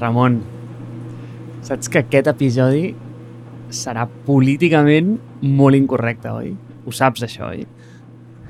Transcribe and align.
Ramon, 0.00 0.40
saps 1.66 1.90
que 1.92 2.00
aquest 2.00 2.30
episodi 2.30 2.94
serà 3.74 4.06
políticament 4.26 5.12
molt 5.44 5.76
incorrecte, 5.76 6.32
oi? 6.32 6.54
Ho 6.86 6.94
saps, 6.96 7.26
això, 7.26 7.50
oi? 7.52 7.66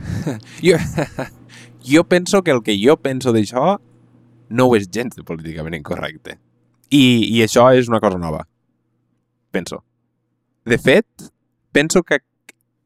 Jo, 0.65 0.79
jo 1.93 2.05
penso 2.09 2.41
que 2.47 2.55
el 2.55 2.63
que 2.65 2.77
jo 2.79 2.97
penso 3.03 3.35
d'això 3.35 3.75
no 4.51 4.67
ho 4.67 4.77
és 4.79 4.87
gens 4.89 5.19
de 5.19 5.27
políticament 5.27 5.77
incorrecte. 5.77 6.39
I, 6.91 7.03
I 7.35 7.43
això 7.45 7.69
és 7.77 7.91
una 7.91 8.01
cosa 8.03 8.19
nova. 8.19 8.45
Penso. 9.51 9.83
De 10.67 10.79
fet, 10.79 11.07
penso 11.75 12.03
que 12.07 12.21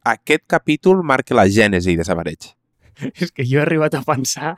aquest 0.04 0.44
capítol 0.48 1.04
marca 1.04 1.36
la 1.36 1.46
gènesi 1.48 1.96
de 1.96 2.04
Sabareig. 2.04 2.50
És 3.22 3.32
que 3.32 3.44
jo 3.44 3.60
he 3.60 3.64
arribat 3.64 3.96
a 3.96 4.02
pensar 4.06 4.56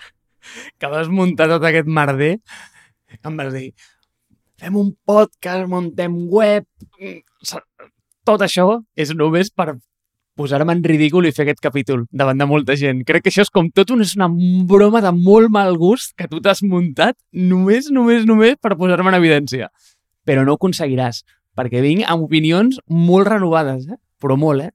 que 0.79 0.91
vas 0.91 1.11
muntar 1.11 1.51
tot 1.51 1.65
aquest 1.67 1.91
merder 1.91 2.37
em 3.23 3.37
vas 3.39 3.53
dir 3.55 3.71
fem 4.61 4.77
un 4.77 4.95
podcast, 5.07 5.67
montem 5.71 6.15
web 6.33 6.67
tot 8.27 8.43
això 8.43 8.81
és 8.99 9.13
només 9.15 9.53
per 9.55 9.77
posar-me 10.37 10.75
en 10.77 10.83
ridícul 10.85 11.25
i 11.25 11.33
fer 11.33 11.47
aquest 11.47 11.63
capítol 11.65 12.05
davant 12.13 12.37
de 12.37 12.47
molta 12.49 12.77
gent. 12.77 13.01
Crec 13.09 13.25
que 13.25 13.33
això 13.33 13.47
és 13.47 13.53
com 13.53 13.71
tot 13.73 13.93
una, 13.95 14.05
una 14.19 14.29
broma 14.69 15.01
de 15.05 15.13
molt 15.17 15.53
mal 15.53 15.79
gust 15.81 16.13
que 16.19 16.29
tu 16.29 16.43
t'has 16.45 16.61
muntat 16.67 17.17
només, 17.33 17.89
només, 17.95 18.27
només 18.29 18.59
per 18.61 18.75
posar-me 18.77 19.15
en 19.15 19.19
evidència. 19.21 19.71
Però 20.29 20.45
no 20.45 20.53
ho 20.53 20.61
aconseguiràs, 20.61 21.23
perquè 21.57 21.81
vinc 21.81 22.05
amb 22.05 22.27
opinions 22.27 22.81
molt 22.91 23.31
renovades, 23.31 23.87
eh? 23.89 24.01
però 24.21 24.37
molt, 24.37 24.67
eh? 24.67 24.75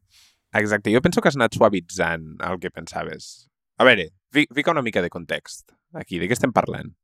Exacte, 0.57 0.91
jo 0.91 1.04
penso 1.04 1.21
que 1.21 1.29
has 1.29 1.38
anat 1.38 1.54
suavitzant 1.55 2.34
el 2.48 2.57
que 2.59 2.73
pensaves. 2.73 3.48
A 3.77 3.85
veure, 3.88 4.09
fica 4.34 4.73
una 4.73 4.82
mica 4.82 5.04
de 5.04 5.13
context 5.13 5.70
aquí, 5.93 6.18
de 6.18 6.27
què 6.27 6.35
estem 6.35 6.55
parlant? 6.55 6.96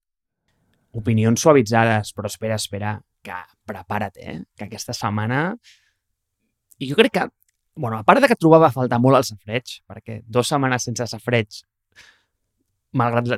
Opinions 0.98 1.44
suavitzades, 1.44 2.14
però 2.17 2.30
espera, 2.31 2.58
espera, 2.58 2.95
que 3.23 3.36
prepara't, 3.70 4.17
eh? 4.17 4.40
Que 4.58 4.70
aquesta 4.70 4.95
setmana... 4.98 5.52
I 6.78 6.88
jo 6.92 6.98
crec 6.98 7.14
que 7.16 7.23
bueno, 7.78 7.98
a 7.98 8.04
part 8.04 8.22
de 8.22 8.28
que 8.28 8.36
trobava 8.36 8.67
a 8.67 8.73
faltar 8.73 9.00
molt 9.00 9.20
el 9.20 9.26
safreig, 9.28 9.78
perquè 9.88 10.22
dues 10.26 10.50
setmanes 10.50 10.88
sense 10.88 11.06
safreig, 11.12 11.62
malgrat 12.98 13.30
la, 13.30 13.38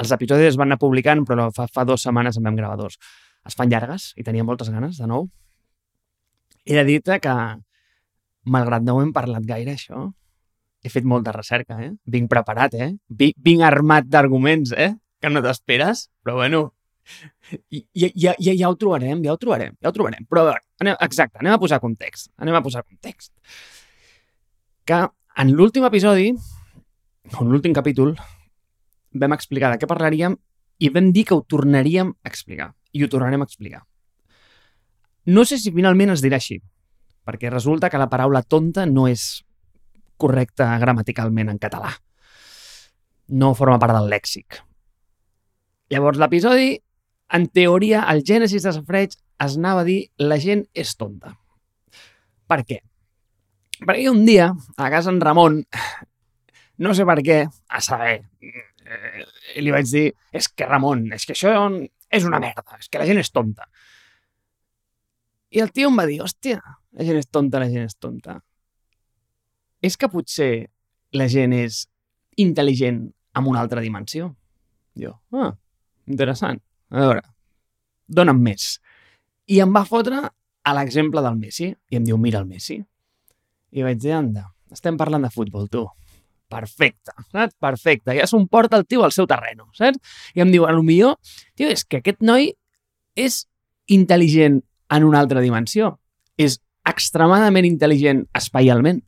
els 0.00 0.12
episodis 0.14 0.52
es 0.52 0.58
van 0.60 0.70
anar 0.70 0.78
publicant, 0.80 1.24
però 1.26 1.48
fa, 1.54 1.66
fa 1.66 1.84
dues 1.88 2.06
setmanes 2.06 2.38
en 2.38 2.46
vam 2.46 2.56
gravar 2.58 2.78
dos. 2.78 2.96
Es 3.46 3.56
fan 3.58 3.72
llargues 3.72 4.12
i 4.16 4.24
tenia 4.24 4.46
moltes 4.46 4.70
ganes, 4.70 5.00
de 5.00 5.10
nou. 5.10 5.26
He 6.64 6.76
de 6.78 6.86
dir 6.86 7.00
que, 7.02 7.36
malgrat 8.46 8.86
no 8.86 8.96
ho 8.96 9.02
hem 9.02 9.12
parlat 9.16 9.44
gaire, 9.48 9.74
això, 9.74 10.06
he 10.80 10.92
fet 10.92 11.04
molta 11.04 11.34
recerca, 11.36 11.80
eh? 11.82 11.92
Vinc 12.06 12.30
preparat, 12.30 12.74
eh? 12.74 12.92
Vinc, 13.08 13.36
vinc 13.36 13.66
armat 13.66 14.06
d'arguments, 14.08 14.72
eh? 14.72 14.94
Que 15.20 15.32
no 15.32 15.42
t'esperes, 15.44 16.08
però 16.24 16.38
bueno, 16.38 16.70
i, 17.70 17.84
ja, 17.94 18.08
ja, 18.14 18.34
ja, 18.38 18.54
ja 18.54 18.70
ho 18.70 18.76
trobarem, 18.78 19.22
ja 19.24 19.34
ho 19.34 19.40
trobarem, 19.40 19.76
ja 19.80 19.90
ho 19.90 19.94
trobarem. 19.96 20.26
Però 20.30 20.46
anem, 20.50 20.96
exacte, 21.00 21.40
anem 21.42 21.56
a 21.56 21.60
posar 21.62 21.80
context. 21.82 22.30
Anem 22.38 22.58
a 22.58 22.64
posar 22.64 22.84
context 22.86 23.32
que 24.90 24.98
en 25.40 25.52
l'últim 25.54 25.84
episodi, 25.86 26.32
o 27.30 27.44
en 27.44 27.50
l'últim 27.52 27.74
capítol, 27.76 28.16
vam 29.14 29.34
explicar 29.36 29.70
de 29.70 29.78
què 29.78 29.88
parlaríem 29.90 30.34
i 30.82 30.90
vam 30.90 31.12
dir 31.14 31.26
que 31.28 31.36
ho 31.36 31.44
tornaríem 31.46 32.10
a 32.10 32.30
explicar. 32.30 32.72
I 32.90 33.04
ho 33.04 33.08
tornarem 33.12 33.44
a 33.44 33.46
explicar. 33.46 33.84
No 35.30 35.44
sé 35.46 35.60
si 35.62 35.70
finalment 35.70 36.10
es 36.10 36.24
dirà 36.24 36.40
així, 36.40 36.58
perquè 37.22 37.52
resulta 37.52 37.90
que 37.92 38.00
la 38.00 38.08
paraula 38.10 38.42
tonta 38.42 38.86
no 38.88 39.06
és 39.06 39.44
correcta 40.20 40.72
gramaticalment 40.82 41.52
en 41.52 41.60
català. 41.62 41.92
No 43.30 43.54
forma 43.54 43.78
part 43.78 43.94
del 43.94 44.10
lèxic. 44.10 44.58
Llavors, 45.90 46.18
l'episodi, 46.18 46.72
en 47.32 47.46
teoria, 47.48 48.04
el 48.10 48.24
Gènesis 48.26 48.64
de 48.66 48.72
Safreig 48.74 49.14
es 49.14 49.56
anava 49.56 49.84
a 49.84 49.88
dir 49.88 50.00
la 50.18 50.38
gent 50.42 50.66
és 50.74 50.94
tonta. 50.98 51.36
Per 52.50 52.60
què? 52.66 52.80
Perquè 53.80 54.10
un 54.10 54.24
dia, 54.26 54.50
a 54.76 54.90
casa 54.92 55.12
en 55.12 55.20
Ramon, 55.22 55.62
no 56.84 56.94
sé 56.96 57.06
per 57.08 57.20
què, 57.24 57.38
a 57.46 57.80
saber, 57.84 58.18
eh, 58.42 59.24
li 59.62 59.72
vaig 59.72 59.88
dir, 59.88 60.10
és 60.32 60.50
que 60.52 60.68
Ramon, 60.68 61.06
és 61.16 61.24
que 61.26 61.36
això 61.36 61.54
és 62.10 62.26
una 62.26 62.40
merda, 62.42 62.80
és 62.80 62.90
que 62.90 63.00
la 63.00 63.06
gent 63.08 63.22
és 63.22 63.30
tonta. 63.32 63.68
I 65.50 65.62
el 65.64 65.72
tio 65.74 65.88
em 65.90 65.98
va 65.98 66.06
dir, 66.06 66.20
hòstia, 66.22 66.60
la 66.98 67.06
gent 67.06 67.18
és 67.18 67.30
tonta, 67.30 67.62
la 67.62 67.70
gent 67.70 67.86
és 67.86 67.96
tonta. 67.98 68.36
És 69.82 69.96
que 69.96 70.10
potser 70.12 70.52
la 71.16 71.26
gent 71.30 71.54
és 71.56 71.86
intel·ligent 72.38 73.06
en 73.38 73.48
una 73.48 73.62
altra 73.62 73.82
dimensió? 73.82 74.34
Jo, 74.98 75.16
ah, 75.32 75.54
interessant. 76.10 76.60
A 76.90 77.00
veure, 77.04 77.22
dona'm 78.10 78.40
més. 78.42 78.74
I 79.50 79.60
em 79.64 79.72
va 79.74 79.84
fotre 79.86 80.22
a 80.26 80.74
l'exemple 80.76 81.22
del 81.24 81.38
Messi. 81.38 81.70
I 81.90 81.98
em 81.98 82.06
diu, 82.06 82.18
mira 82.18 82.40
el 82.42 82.48
Messi. 82.50 82.78
I 83.70 83.86
vaig 83.86 84.00
dir, 84.02 84.14
anda, 84.16 84.48
estem 84.74 84.98
parlant 84.98 85.26
de 85.26 85.30
futbol, 85.34 85.68
tu. 85.70 85.84
Perfecte, 86.50 87.14
saps? 87.30 87.54
Perfecte. 87.62 88.14
Ja 88.18 88.26
s'ho 88.26 88.40
porta 88.50 88.80
el 88.80 88.86
tio 88.90 89.04
al 89.06 89.14
seu 89.14 89.28
terreno, 89.30 89.68
saps? 89.76 90.00
I 90.34 90.42
em 90.42 90.50
diu, 90.50 90.66
a 90.66 90.74
lo 90.74 90.82
millor, 90.86 91.18
tio, 91.58 91.70
és 91.70 91.84
que 91.86 92.02
aquest 92.02 92.24
noi 92.26 92.50
és 93.18 93.44
intel·ligent 93.90 94.60
en 94.90 95.06
una 95.06 95.22
altra 95.22 95.42
dimensió. 95.44 95.94
És 96.38 96.58
extremadament 96.88 97.68
intel·ligent 97.68 98.24
espaialment. 98.34 99.02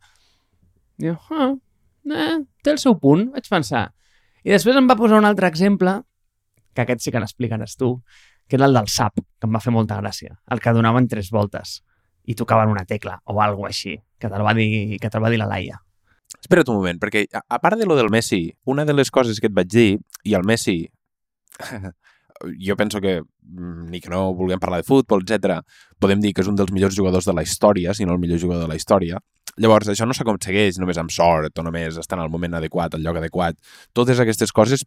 Jo, 1.03 1.17
ah, 1.35 1.51
eh, 2.07 2.39
té 2.63 2.75
el 2.75 2.79
seu 2.79 2.95
punt, 3.01 3.29
vaig 3.35 3.49
pensar. 3.51 3.89
I 4.43 4.55
després 4.55 4.79
em 4.79 4.87
va 4.91 4.99
posar 4.99 5.19
un 5.19 5.27
altre 5.27 5.49
exemple, 5.51 6.01
que 6.75 6.85
aquest 6.85 7.05
sí 7.05 7.13
que 7.13 7.21
l'explicaràs 7.23 7.77
tu, 7.81 7.95
que 8.49 8.57
era 8.57 8.67
el 8.67 8.77
del 8.77 8.89
sap, 8.89 9.21
que 9.21 9.49
em 9.49 9.55
va 9.55 9.63
fer 9.65 9.73
molta 9.73 9.99
gràcia. 10.01 10.37
El 10.51 10.61
que 10.61 10.75
donaven 10.77 11.09
tres 11.09 11.31
voltes 11.33 11.81
i 12.25 12.37
tocaven 12.39 12.71
una 12.71 12.85
tecla 12.87 13.19
o 13.25 13.41
alguna 13.43 13.73
així, 13.73 13.97
que 14.19 14.31
te'l 14.31 14.45
va, 14.47 14.55
dir, 14.55 14.99
que 15.01 15.11
te 15.11 15.23
va 15.23 15.31
dir 15.33 15.41
la 15.41 15.49
Laia. 15.51 15.81
Espera't 16.39 16.71
un 16.73 16.79
moment, 16.79 17.01
perquè 17.03 17.27
a, 17.35 17.43
a 17.43 17.59
part 17.63 17.79
de 17.79 17.87
lo 17.87 17.97
del 17.99 18.11
Messi, 18.11 18.47
una 18.65 18.87
de 18.89 18.95
les 18.95 19.11
coses 19.11 19.41
que 19.41 19.51
et 19.51 19.57
vaig 19.57 19.71
dir, 19.71 19.89
i 20.25 20.37
el 20.39 20.47
Messi, 20.49 20.79
jo 22.67 22.77
penso 22.77 23.01
que 23.01 23.21
mm, 23.23 23.91
ni 23.91 24.01
que 24.01 24.11
no 24.11 24.33
vulguem 24.35 24.61
parlar 24.63 24.81
de 24.83 24.89
futbol, 24.89 25.23
etc, 25.27 25.61
podem 26.01 26.23
dir 26.23 26.33
que 26.33 26.43
és 26.43 26.51
un 26.51 26.59
dels 26.59 26.73
millors 26.73 26.97
jugadors 26.97 27.29
de 27.29 27.37
la 27.37 27.45
història, 27.45 27.95
si 27.95 28.07
no 28.07 28.17
el 28.17 28.23
millor 28.23 28.41
jugador 28.41 28.65
de 28.67 28.73
la 28.73 28.79
història. 28.79 29.21
Llavors, 29.61 29.91
això 29.93 30.07
no 30.09 30.17
s'aconsegueix 30.17 30.79
només 30.81 30.99
amb 30.99 31.13
sort 31.13 31.59
o 31.59 31.65
només 31.67 31.99
estar 32.01 32.17
en 32.19 32.25
el 32.25 32.33
moment 32.33 32.57
adequat, 32.57 32.95
al 32.97 33.05
lloc 33.05 33.21
adequat. 33.21 33.59
Totes 33.93 34.23
aquestes 34.23 34.53
coses 34.53 34.87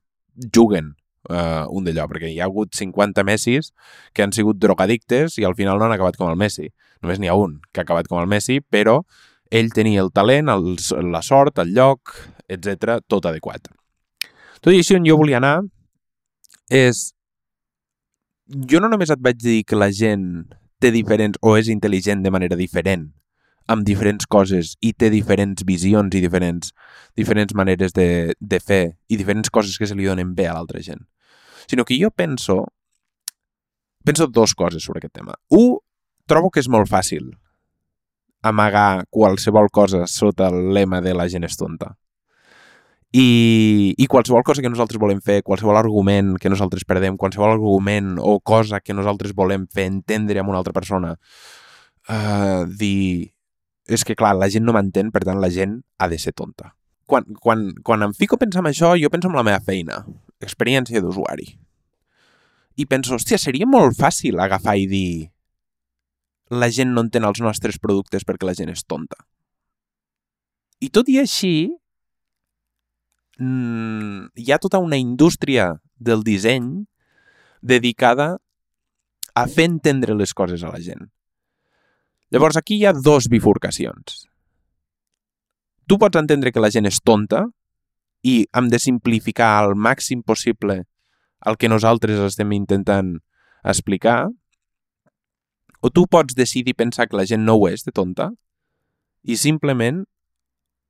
juguen 0.53 0.95
uh, 1.29 1.65
un 1.69 1.87
d'allò, 1.87 2.07
perquè 2.11 2.31
hi 2.31 2.39
ha 2.39 2.49
hagut 2.49 2.75
50 2.75 3.25
Messis 3.27 3.71
que 4.13 4.25
han 4.25 4.33
sigut 4.35 4.59
drogadictes 4.61 5.39
i 5.39 5.45
al 5.45 5.55
final 5.55 5.79
no 5.79 5.87
han 5.87 5.95
acabat 5.95 6.17
com 6.19 6.29
el 6.31 6.39
Messi. 6.39 6.69
Només 7.03 7.21
n'hi 7.21 7.31
ha 7.31 7.37
un 7.39 7.59
que 7.71 7.81
ha 7.81 7.87
acabat 7.87 8.09
com 8.11 8.21
el 8.21 8.29
Messi, 8.31 8.59
però 8.61 9.01
ell 9.51 9.71
tenia 9.73 10.01
el 10.01 10.11
talent, 10.13 10.49
el, 10.49 10.75
la 11.11 11.21
sort, 11.21 11.59
el 11.61 11.73
lloc, 11.75 12.15
etc 12.49 12.99
tot 13.07 13.27
adequat. 13.29 13.69
Tot 14.61 14.73
i 14.73 14.79
així, 14.81 14.97
on 14.97 15.05
jo 15.07 15.17
volia 15.21 15.41
anar 15.41 15.59
és... 16.71 17.11
Jo 18.69 18.77
no 18.81 18.89
només 18.91 19.09
et 19.09 19.21
vaig 19.25 19.37
dir 19.41 19.63
que 19.65 19.77
la 19.77 19.89
gent 19.89 20.45
té 20.81 20.91
diferents 20.93 21.39
o 21.41 21.55
és 21.57 21.69
intel·ligent 21.73 22.21
de 22.21 22.31
manera 22.33 22.57
diferent 22.59 23.07
amb 23.67 23.85
diferents 23.85 24.27
coses 24.29 24.75
i 24.85 24.91
té 24.93 25.09
diferents 25.09 25.65
visions 25.65 26.13
i 26.13 26.21
diferents, 26.21 26.71
diferents 27.17 27.55
maneres 27.57 27.95
de, 27.97 28.35
de 28.39 28.59
fer 28.61 28.83
i 29.09 29.17
diferents 29.17 29.49
coses 29.49 29.79
que 29.81 29.89
se 29.89 29.97
li 29.97 30.05
donen 30.05 30.35
bé 30.37 30.45
a 30.49 30.53
l'altra 30.53 30.83
gent. 30.85 31.01
Sinó 31.67 31.85
que 31.85 31.97
jo 32.01 32.11
penso 32.11 32.63
penso 34.05 34.27
dos 34.27 34.53
coses 34.53 34.83
sobre 34.83 35.01
aquest 35.01 35.15
tema. 35.17 35.33
Un, 35.49 35.79
trobo 36.29 36.51
que 36.53 36.61
és 36.61 36.69
molt 36.71 36.89
fàcil 36.89 37.31
amagar 38.45 39.05
qualsevol 39.09 39.71
cosa 39.73 40.05
sota 40.07 40.51
el 40.51 40.73
lema 40.73 41.01
de 41.01 41.15
la 41.17 41.25
gent 41.29 41.47
és 41.47 41.57
tonta. 41.57 41.95
I, 43.15 43.95
I 43.97 44.05
qualsevol 44.11 44.43
cosa 44.43 44.61
que 44.61 44.69
nosaltres 44.69 44.99
volem 45.01 45.21
fer, 45.23 45.39
qualsevol 45.45 45.77
argument 45.79 46.35
que 46.41 46.51
nosaltres 46.51 46.83
perdem, 46.85 47.17
qualsevol 47.17 47.53
argument 47.55 48.17
o 48.19 48.37
cosa 48.43 48.81
que 48.83 48.93
nosaltres 48.93 49.33
volem 49.33 49.65
fer 49.71 49.87
entendre 49.87 50.41
amb 50.41 50.51
una 50.51 50.59
altra 50.61 50.75
persona, 50.75 51.15
uh, 52.09 52.65
dir... 52.67 53.31
És 53.85 54.01
que, 54.01 54.15
clar, 54.17 54.33
la 54.33 54.49
gent 54.49 54.65
no 54.65 54.73
m'entén, 54.73 55.11
per 55.13 55.21
tant, 55.23 55.37
la 55.37 55.51
gent 55.53 55.77
ha 56.01 56.09
de 56.09 56.17
ser 56.17 56.33
tonta. 56.33 56.71
Quan, 57.05 57.27
quan, 57.37 57.67
quan 57.85 58.01
em 58.01 58.15
fico 58.17 58.35
a 58.35 58.41
pensar 58.41 58.63
en 58.63 58.71
això, 58.71 58.95
jo 58.97 59.11
penso 59.13 59.29
en 59.29 59.37
la 59.37 59.45
meva 59.45 59.61
feina, 59.61 59.99
experiència 60.45 61.01
d'usuari. 61.03 61.47
I 62.75 62.85
penso, 62.91 63.15
hòstia, 63.15 63.39
seria 63.39 63.67
molt 63.67 63.95
fàcil 63.97 64.39
agafar 64.39 64.75
i 64.77 64.87
dir 64.91 65.09
la 66.51 66.69
gent 66.69 66.91
no 66.93 67.01
entén 67.05 67.25
els 67.25 67.41
nostres 67.41 67.79
productes 67.81 68.25
perquè 68.27 68.45
la 68.45 68.55
gent 68.57 68.69
és 68.73 68.83
tonta. 68.85 69.17
I 70.83 70.91
tot 70.93 71.09
i 71.09 71.17
així, 71.21 71.71
mmm, 73.39 74.27
hi 74.35 74.51
ha 74.51 74.61
tota 74.61 74.81
una 74.83 74.99
indústria 74.99 75.71
del 75.95 76.23
disseny 76.27 76.85
dedicada 77.61 78.35
a 79.35 79.47
fer 79.47 79.67
entendre 79.71 80.15
les 80.15 80.33
coses 80.33 80.63
a 80.63 80.71
la 80.71 80.81
gent. 80.83 81.09
Llavors, 82.31 82.57
aquí 82.59 82.77
hi 82.77 82.85
ha 82.85 82.93
dos 82.93 83.29
bifurcacions. 83.31 84.25
Tu 85.87 85.97
pots 86.01 86.17
entendre 86.17 86.51
que 86.51 86.61
la 86.61 86.71
gent 86.73 86.87
és 86.89 87.01
tonta 87.01 87.45
i 88.25 88.35
hem 88.57 88.71
de 88.73 88.79
simplificar 88.81 89.51
al 89.59 89.75
màxim 89.77 90.23
possible 90.25 90.81
el 91.45 91.57
que 91.61 91.69
nosaltres 91.69 92.17
estem 92.25 92.55
intentant 92.57 93.19
explicar, 93.63 94.31
o 95.85 95.91
tu 95.93 96.07
pots 96.09 96.33
decidir 96.33 96.73
pensar 96.73 97.05
que 97.07 97.17
la 97.17 97.27
gent 97.29 97.45
no 97.45 97.57
ho 97.59 97.67
és 97.69 97.85
de 97.85 97.93
tonta 97.93 98.31
i 99.21 99.37
simplement 99.37 100.05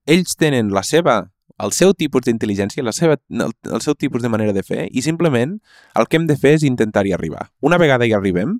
ells 0.07 0.37
tenen 0.39 0.71
la 0.71 0.85
seva 0.87 1.25
el 1.65 1.71
seu 1.71 1.93
tipus 1.95 2.25
d'intel·ligència, 2.25 2.83
la 2.83 2.91
seva, 2.95 3.15
el, 3.31 3.53
el 3.71 3.83
seu 3.83 3.95
tipus 3.95 4.23
de 4.23 4.31
manera 4.31 4.51
de 4.55 4.63
fer 4.63 4.89
i 4.91 5.03
simplement 5.03 5.55
el 5.95 6.07
que 6.07 6.19
hem 6.19 6.25
de 6.27 6.35
fer 6.39 6.55
és 6.57 6.65
intentar-hi 6.67 7.13
arribar. 7.15 7.47
Una 7.63 7.79
vegada 7.79 8.07
hi 8.07 8.11
arribem, 8.15 8.57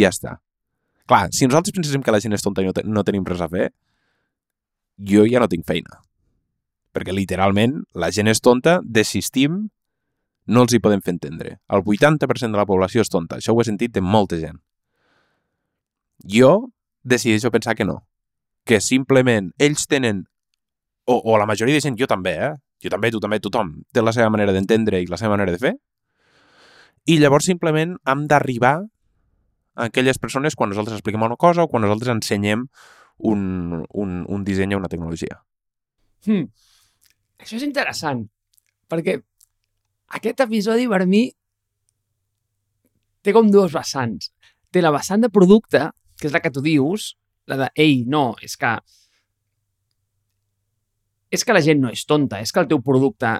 ja 0.00 0.08
està. 0.12 0.38
Clar, 1.08 1.26
si 1.34 1.48
nosaltres 1.48 1.76
penséssim 1.76 2.04
que 2.04 2.14
la 2.14 2.22
gent 2.24 2.32
és 2.32 2.44
tonta 2.44 2.64
i 2.64 2.68
no, 2.68 2.72
te, 2.76 2.86
no 2.88 3.04
tenim 3.04 3.26
res 3.28 3.42
a 3.44 3.50
fer, 3.52 3.68
jo 5.12 5.26
ja 5.28 5.42
no 5.42 5.50
tinc 5.52 5.66
feina. 5.68 6.00
Perquè 6.92 7.14
literalment 7.14 7.82
la 7.96 8.10
gent 8.12 8.28
és 8.28 8.42
tonta, 8.44 8.80
desistim, 8.84 9.68
no 10.46 10.64
els 10.64 10.74
hi 10.74 10.80
podem 10.82 11.00
fer 11.04 11.14
entendre. 11.14 11.56
El 11.72 11.84
80% 11.86 12.52
de 12.52 12.60
la 12.60 12.68
població 12.68 13.04
és 13.04 13.10
tonta. 13.12 13.38
Això 13.38 13.54
ho 13.54 13.60
he 13.62 13.68
sentit 13.68 13.94
de 13.94 14.02
molta 14.04 14.38
gent. 14.40 14.58
Jo 16.28 16.72
decideixo 17.02 17.50
pensar 17.50 17.74
que 17.78 17.86
no. 17.88 18.02
Que 18.68 18.80
simplement 18.80 19.50
ells 19.58 19.88
tenen 19.90 20.26
o, 21.04 21.16
o 21.18 21.38
la 21.38 21.46
majoria 21.46 21.74
de 21.74 21.82
gent, 21.82 21.96
jo 21.98 22.06
també, 22.06 22.36
eh? 22.38 22.52
Jo 22.82 22.90
també, 22.90 23.10
tu 23.14 23.20
també, 23.22 23.38
tothom 23.42 23.74
té 23.94 24.02
la 24.02 24.14
seva 24.14 24.30
manera 24.30 24.54
d'entendre 24.54 25.00
i 25.02 25.08
la 25.10 25.18
seva 25.18 25.34
manera 25.34 25.54
de 25.54 25.60
fer. 25.62 25.74
I 27.06 27.18
llavors 27.18 27.46
simplement 27.46 27.96
hem 28.06 28.26
d'arribar 28.30 28.76
a 28.82 29.86
aquelles 29.88 30.18
persones 30.22 30.54
quan 30.58 30.70
nosaltres 30.70 30.98
expliquem 30.98 31.22
una 31.22 31.38
cosa 31.38 31.64
o 31.64 31.70
quan 31.70 31.82
nosaltres 31.82 32.12
ensenyem 32.14 32.66
un, 33.18 33.86
un, 33.88 34.18
un 34.28 34.44
disseny 34.44 34.74
o 34.74 34.82
una 34.82 34.90
tecnologia. 34.90 35.40
Hmm. 36.26 36.50
Això 37.42 37.58
és 37.58 37.66
interessant, 37.66 38.22
perquè 38.90 39.16
aquest 40.18 40.42
episodi 40.44 40.86
per 40.90 41.02
mi 41.10 41.24
té 43.22 43.34
com 43.34 43.50
dues 43.50 43.74
vessants. 43.74 44.30
Té 44.72 44.82
la 44.82 44.92
vessant 44.94 45.22
de 45.22 45.30
producte, 45.32 45.88
que 46.18 46.28
és 46.28 46.34
la 46.34 46.40
que 46.42 46.52
tu 46.54 46.62
dius, 46.64 47.12
la 47.50 47.58
de, 47.58 47.68
ei, 47.82 48.02
no, 48.06 48.32
és 48.42 48.54
que 48.56 48.76
és 51.32 51.46
que 51.48 51.54
la 51.56 51.62
gent 51.64 51.80
no 51.80 51.90
és 51.90 52.04
tonta, 52.04 52.42
és 52.44 52.52
que 52.52 52.60
el 52.60 52.68
teu 52.68 52.82
producte 52.84 53.38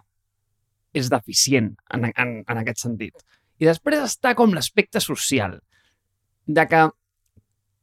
és 0.96 1.10
deficient 1.12 1.74
en, 1.92 2.08
en, 2.08 2.32
en 2.48 2.60
aquest 2.62 2.80
sentit. 2.84 3.14
I 3.60 3.68
després 3.68 4.00
està 4.00 4.32
com 4.34 4.54
l'aspecte 4.56 5.00
social, 5.04 5.58
de 6.48 6.64
que 6.68 6.86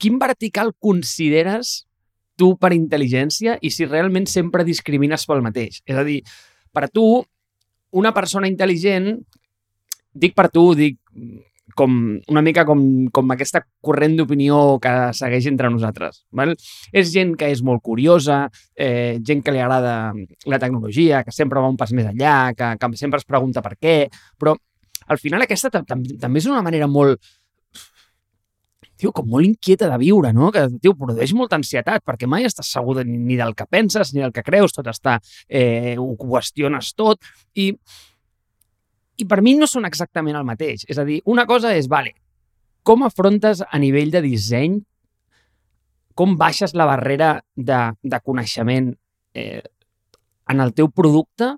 quin 0.01 0.18
vertical 0.19 0.74
consideres 0.81 1.83
tu 2.39 2.53
per 2.59 2.71
intel·ligència 2.75 3.57
i 3.62 3.71
si 3.74 3.88
realment 3.89 4.30
sempre 4.31 4.65
discrimines 4.68 5.27
pel 5.27 5.44
mateix. 5.45 5.81
És 5.86 6.00
a 6.00 6.06
dir, 6.07 6.21
per 6.74 6.88
tu, 6.94 7.06
una 8.00 8.13
persona 8.15 8.50
intel·ligent, 8.50 9.12
dic 10.13 10.36
per 10.38 10.47
tu, 10.53 10.71
dic 10.77 10.97
com 11.80 11.94
una 12.27 12.41
mica 12.44 12.65
com, 12.68 12.81
com 13.13 13.30
aquesta 13.31 13.62
corrent 13.86 14.18
d'opinió 14.18 14.80
que 14.83 14.94
segueix 15.15 15.47
entre 15.47 15.69
nosaltres. 15.71 16.24
Val? 16.36 16.56
És 16.91 17.12
gent 17.13 17.36
que 17.39 17.47
és 17.53 17.62
molt 17.63 17.83
curiosa, 17.86 18.42
eh, 18.75 19.19
gent 19.25 19.44
que 19.45 19.53
li 19.56 19.62
agrada 19.63 19.94
la 20.50 20.59
tecnologia, 20.59 21.24
que 21.24 21.35
sempre 21.35 21.62
va 21.62 21.71
un 21.71 21.77
pas 21.80 21.94
més 21.95 22.09
enllà, 22.09 22.51
que, 22.57 22.74
que 22.81 22.92
sempre 23.00 23.21
es 23.21 23.27
pregunta 23.30 23.63
per 23.63 23.77
què, 23.77 23.95
però 24.39 24.57
al 25.09 25.18
final 25.18 25.42
aquesta 25.42 25.71
també 25.71 26.42
és 26.42 26.50
una 26.50 26.62
manera 26.65 26.88
molt 26.88 27.21
tio, 28.99 29.13
com 29.15 29.29
molt 29.31 29.47
inquieta 29.47 29.87
de 29.89 29.97
viure, 30.01 30.33
no? 30.35 30.51
Que, 30.51 30.65
tio, 30.83 30.93
produeix 30.99 31.31
molta 31.37 31.57
ansietat, 31.59 32.03
perquè 32.05 32.27
mai 32.27 32.47
estàs 32.47 32.69
segur 32.75 32.99
de, 32.99 33.07
ni 33.07 33.39
del 33.39 33.55
que 33.55 33.67
penses, 33.69 34.13
ni 34.13 34.23
del 34.25 34.35
que 34.35 34.45
creus, 34.45 34.75
tot 34.75 34.91
està... 34.91 35.17
Eh, 35.47 35.95
ho 35.99 36.11
qüestiones 36.19 36.93
tot, 36.99 37.23
i 37.55 37.71
i 39.19 39.25
per 39.27 39.41
mi 39.43 39.55
no 39.59 39.67
són 39.67 39.87
exactament 39.87 40.37
el 40.39 40.47
mateix. 40.47 40.85
És 40.87 40.99
a 40.99 41.05
dir, 41.07 41.19
una 41.27 41.45
cosa 41.49 41.73
és, 41.75 41.89
vale, 41.91 42.13
com 42.87 43.03
afrontes 43.03 43.61
a 43.65 43.79
nivell 43.81 44.13
de 44.13 44.21
disseny, 44.23 44.79
com 46.15 46.37
baixes 46.39 46.75
la 46.75 46.87
barrera 46.87 47.33
de, 47.55 47.79
de 48.03 48.19
coneixement 48.23 48.93
eh, 49.35 49.63
en 50.51 50.63
el 50.63 50.73
teu 50.75 50.89
producte 50.91 51.53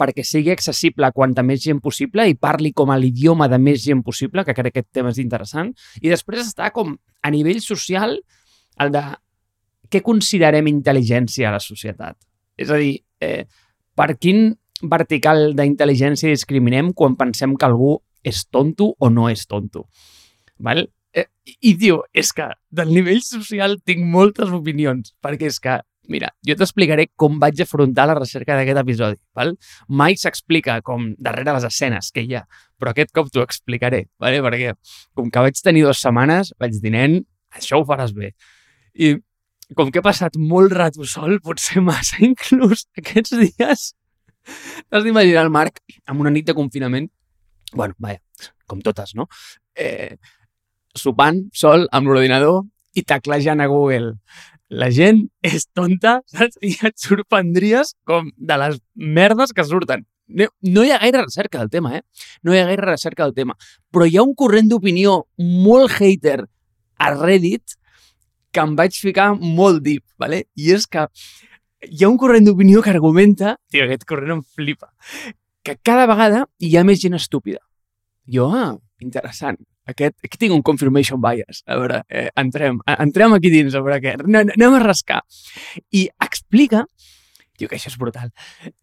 perquè 0.00 0.24
sigui 0.24 0.52
accessible 0.54 1.08
a 1.08 1.12
quanta 1.12 1.44
més 1.44 1.60
gent 1.62 1.82
possible 1.84 2.24
i 2.28 2.38
parli 2.38 2.72
com 2.76 2.90
a 2.90 2.98
l'idioma 2.98 3.50
de 3.52 3.58
més 3.60 3.82
gent 3.84 4.00
possible, 4.06 4.44
que 4.46 4.56
crec 4.56 4.72
que 4.72 4.80
aquest 4.80 4.92
tema 4.96 5.12
és 5.12 5.20
interessant. 5.20 5.74
I 6.00 6.08
després 6.08 6.46
està 6.46 6.70
com 6.72 6.96
a 6.96 7.32
nivell 7.32 7.60
social 7.60 8.16
el 8.80 8.94
de 8.94 9.04
què 9.90 10.00
considerem 10.06 10.70
intel·ligència 10.70 11.50
a 11.50 11.56
la 11.56 11.60
societat. 11.62 12.16
És 12.56 12.70
a 12.70 12.78
dir, 12.80 12.94
eh, 13.20 13.44
per 13.96 14.14
quin 14.16 14.54
vertical 14.82 15.52
d'intel·ligència 15.56 16.32
discriminem 16.32 16.94
quan 16.96 17.16
pensem 17.16 17.56
que 17.56 17.68
algú 17.68 17.98
és 18.24 18.46
tonto 18.48 18.94
o 18.98 19.10
no 19.10 19.28
és 19.28 19.46
tonto. 19.46 19.86
Val? 20.58 20.86
Eh, 21.12 21.26
I, 21.60 21.74
tio, 21.76 22.04
és 22.14 22.32
que 22.32 22.46
del 22.70 22.92
nivell 22.94 23.22
social 23.24 23.78
tinc 23.84 24.04
moltes 24.06 24.52
opinions, 24.54 25.14
perquè 25.20 25.50
és 25.50 25.58
que, 25.60 25.80
mira, 26.08 26.30
jo 26.46 26.56
t'explicaré 26.58 27.08
com 27.20 27.38
vaig 27.42 27.60
afrontar 27.62 28.06
la 28.08 28.16
recerca 28.18 28.56
d'aquest 28.58 28.80
episodi. 28.82 29.20
Val? 29.36 29.54
Mai 29.88 30.16
s'explica 30.20 30.80
com 30.86 31.10
darrere 31.18 31.54
les 31.56 31.66
escenes 31.68 32.10
que 32.14 32.24
hi 32.24 32.36
ha, 32.38 32.44
però 32.80 32.94
aquest 32.94 33.12
cop 33.14 33.30
t'ho 33.30 33.44
explicaré, 33.44 34.06
vale? 34.18 34.42
perquè 34.44 34.74
com 35.14 35.30
que 35.30 35.46
vaig 35.46 35.62
tenir 35.62 35.84
dues 35.86 36.02
setmanes, 36.02 36.54
vaig 36.58 36.78
dir, 36.80 36.94
nen, 36.94 37.20
això 37.54 37.80
ho 37.80 37.86
faràs 37.86 38.14
bé. 38.16 38.32
I 38.94 39.16
com 39.76 39.90
que 39.90 40.00
he 40.00 40.02
passat 40.02 40.34
molt 40.34 40.72
rato 40.74 41.06
sol, 41.06 41.38
potser 41.44 41.82
massa 41.84 42.18
inclús 42.26 42.88
aquests 42.98 43.36
dies, 43.38 43.90
T'has 44.88 45.04
d'imaginar 45.04 45.44
el 45.46 45.52
Marc 45.54 45.80
amb 46.08 46.22
una 46.24 46.32
nit 46.34 46.46
de 46.48 46.56
confinament, 46.56 47.08
bueno, 47.72 47.94
vaja, 48.02 48.50
com 48.66 48.80
totes, 48.82 49.14
no? 49.18 49.28
Eh, 49.76 50.16
sopant 50.96 51.44
sol 51.54 51.86
amb 51.94 52.10
l'ordinador 52.10 52.64
i 52.98 53.04
teclejant 53.06 53.62
a 53.62 53.68
Google. 53.70 54.16
La 54.70 54.86
gent 54.94 55.24
és 55.42 55.66
tonta, 55.74 56.20
saps? 56.30 56.58
I 56.62 56.76
et 56.86 56.96
sorprendries 57.02 57.94
com 58.06 58.30
de 58.36 58.58
les 58.62 58.78
merdes 58.94 59.52
que 59.56 59.66
surten. 59.66 60.06
No, 60.30 60.46
no 60.62 60.84
hi 60.86 60.92
ha 60.94 61.00
gaire 61.02 61.24
recerca 61.24 61.58
del 61.58 61.72
tema, 61.72 61.96
eh? 61.98 62.02
No 62.46 62.54
hi 62.54 62.60
ha 62.60 62.68
gaire 62.68 62.86
recerca 62.86 63.26
del 63.26 63.34
tema. 63.34 63.56
Però 63.90 64.06
hi 64.06 64.16
ha 64.16 64.22
un 64.22 64.36
corrent 64.38 64.70
d'opinió 64.70 65.24
molt 65.66 65.96
hater 65.98 66.38
a 67.00 67.10
Reddit 67.16 67.74
que 68.54 68.62
em 68.62 68.76
vaig 68.78 68.94
ficar 68.98 69.32
molt 69.34 69.82
deep, 69.82 70.04
¿vale? 70.18 70.44
I 70.54 70.70
és 70.76 70.86
que 70.90 71.06
hi 71.88 72.04
ha 72.04 72.10
un 72.10 72.18
corrent 72.20 72.46
d'opinió 72.46 72.82
que 72.84 72.94
argumenta, 72.94 73.56
tio, 73.72 73.86
aquest 73.86 74.06
corrent 74.06 74.36
em 74.38 74.44
flipa, 74.54 74.90
que 75.66 75.76
cada 75.82 76.06
vegada 76.10 76.44
hi 76.62 76.76
ha 76.76 76.86
més 76.86 77.02
gent 77.02 77.18
estúpida. 77.18 77.62
Jo, 78.30 78.50
ah, 78.54 78.74
interessant. 79.02 79.58
Aquest, 79.90 80.16
aquí 80.24 80.38
tinc 80.40 80.54
un 80.54 80.62
confirmation 80.66 81.20
bias. 81.22 81.62
A 81.66 81.78
veure, 81.80 82.02
eh, 82.08 82.28
entrem, 82.40 82.80
entrem 82.96 83.36
aquí 83.36 83.52
dins, 83.52 83.74
a 83.74 83.82
veure 83.84 84.00
què. 84.02 84.16
Anem 84.20 84.76
a 84.76 84.82
rascar. 84.82 85.20
I 85.90 86.06
explica, 86.26 86.84
tio, 87.56 87.68
que 87.68 87.76
això 87.76 87.90
és 87.92 87.98
brutal, 88.00 88.30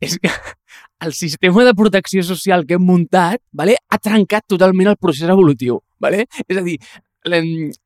és 0.04 0.18
que 0.22 0.32
el 1.06 1.14
sistema 1.18 1.66
de 1.66 1.76
protecció 1.78 2.24
social 2.24 2.66
que 2.68 2.78
hem 2.78 2.86
muntat 2.86 3.42
vale, 3.52 3.78
ha 3.90 4.02
trencat 4.02 4.48
totalment 4.48 4.94
el 4.94 5.00
procés 5.02 5.30
evolutiu. 5.30 5.82
Vale? 6.00 6.28
És 6.46 6.60
a 6.60 6.66
dir, 6.66 6.78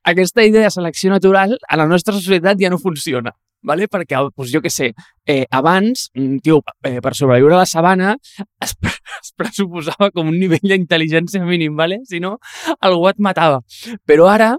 aquesta 0.04 0.44
idea 0.46 0.68
de 0.68 0.74
selecció 0.74 1.10
natural 1.14 1.56
a 1.68 1.78
la 1.80 1.88
nostra 1.88 2.14
societat 2.14 2.60
ja 2.60 2.70
no 2.70 2.82
funciona 2.82 3.32
vale? 3.64 3.88
perquè, 3.92 4.20
doncs, 4.20 4.52
jo 4.54 4.62
què 4.64 4.72
sé, 4.74 4.92
eh, 5.26 5.46
abans, 5.52 6.10
mm, 6.16 6.42
tio, 6.46 6.62
eh, 6.88 7.00
per 7.04 7.14
sobreviure 7.18 7.56
a 7.56 7.62
la 7.62 7.70
sabana 7.70 8.16
es, 8.66 8.76
es 9.22 9.34
pressuposava 9.38 10.12
com 10.16 10.32
un 10.32 10.40
nivell 10.40 10.64
d'intel·ligència 10.64 11.44
mínim, 11.46 11.76
vale? 11.78 12.02
si 12.10 12.22
no, 12.24 12.38
algú 12.80 13.08
et 13.12 13.22
matava. 13.22 13.62
Però 14.08 14.28
ara, 14.32 14.56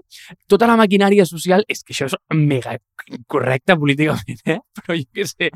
tota 0.47 0.69
la 0.69 0.77
maquinària 0.79 1.27
social, 1.29 1.65
és 1.67 1.83
que 1.83 1.95
això 1.95 2.09
és 2.11 2.17
mega 2.33 2.77
incorrecte 3.11 3.77
políticament, 3.79 4.41
eh? 4.45 4.59
però 4.79 4.97
jo 4.97 5.07
què 5.13 5.27
sé, 5.29 5.51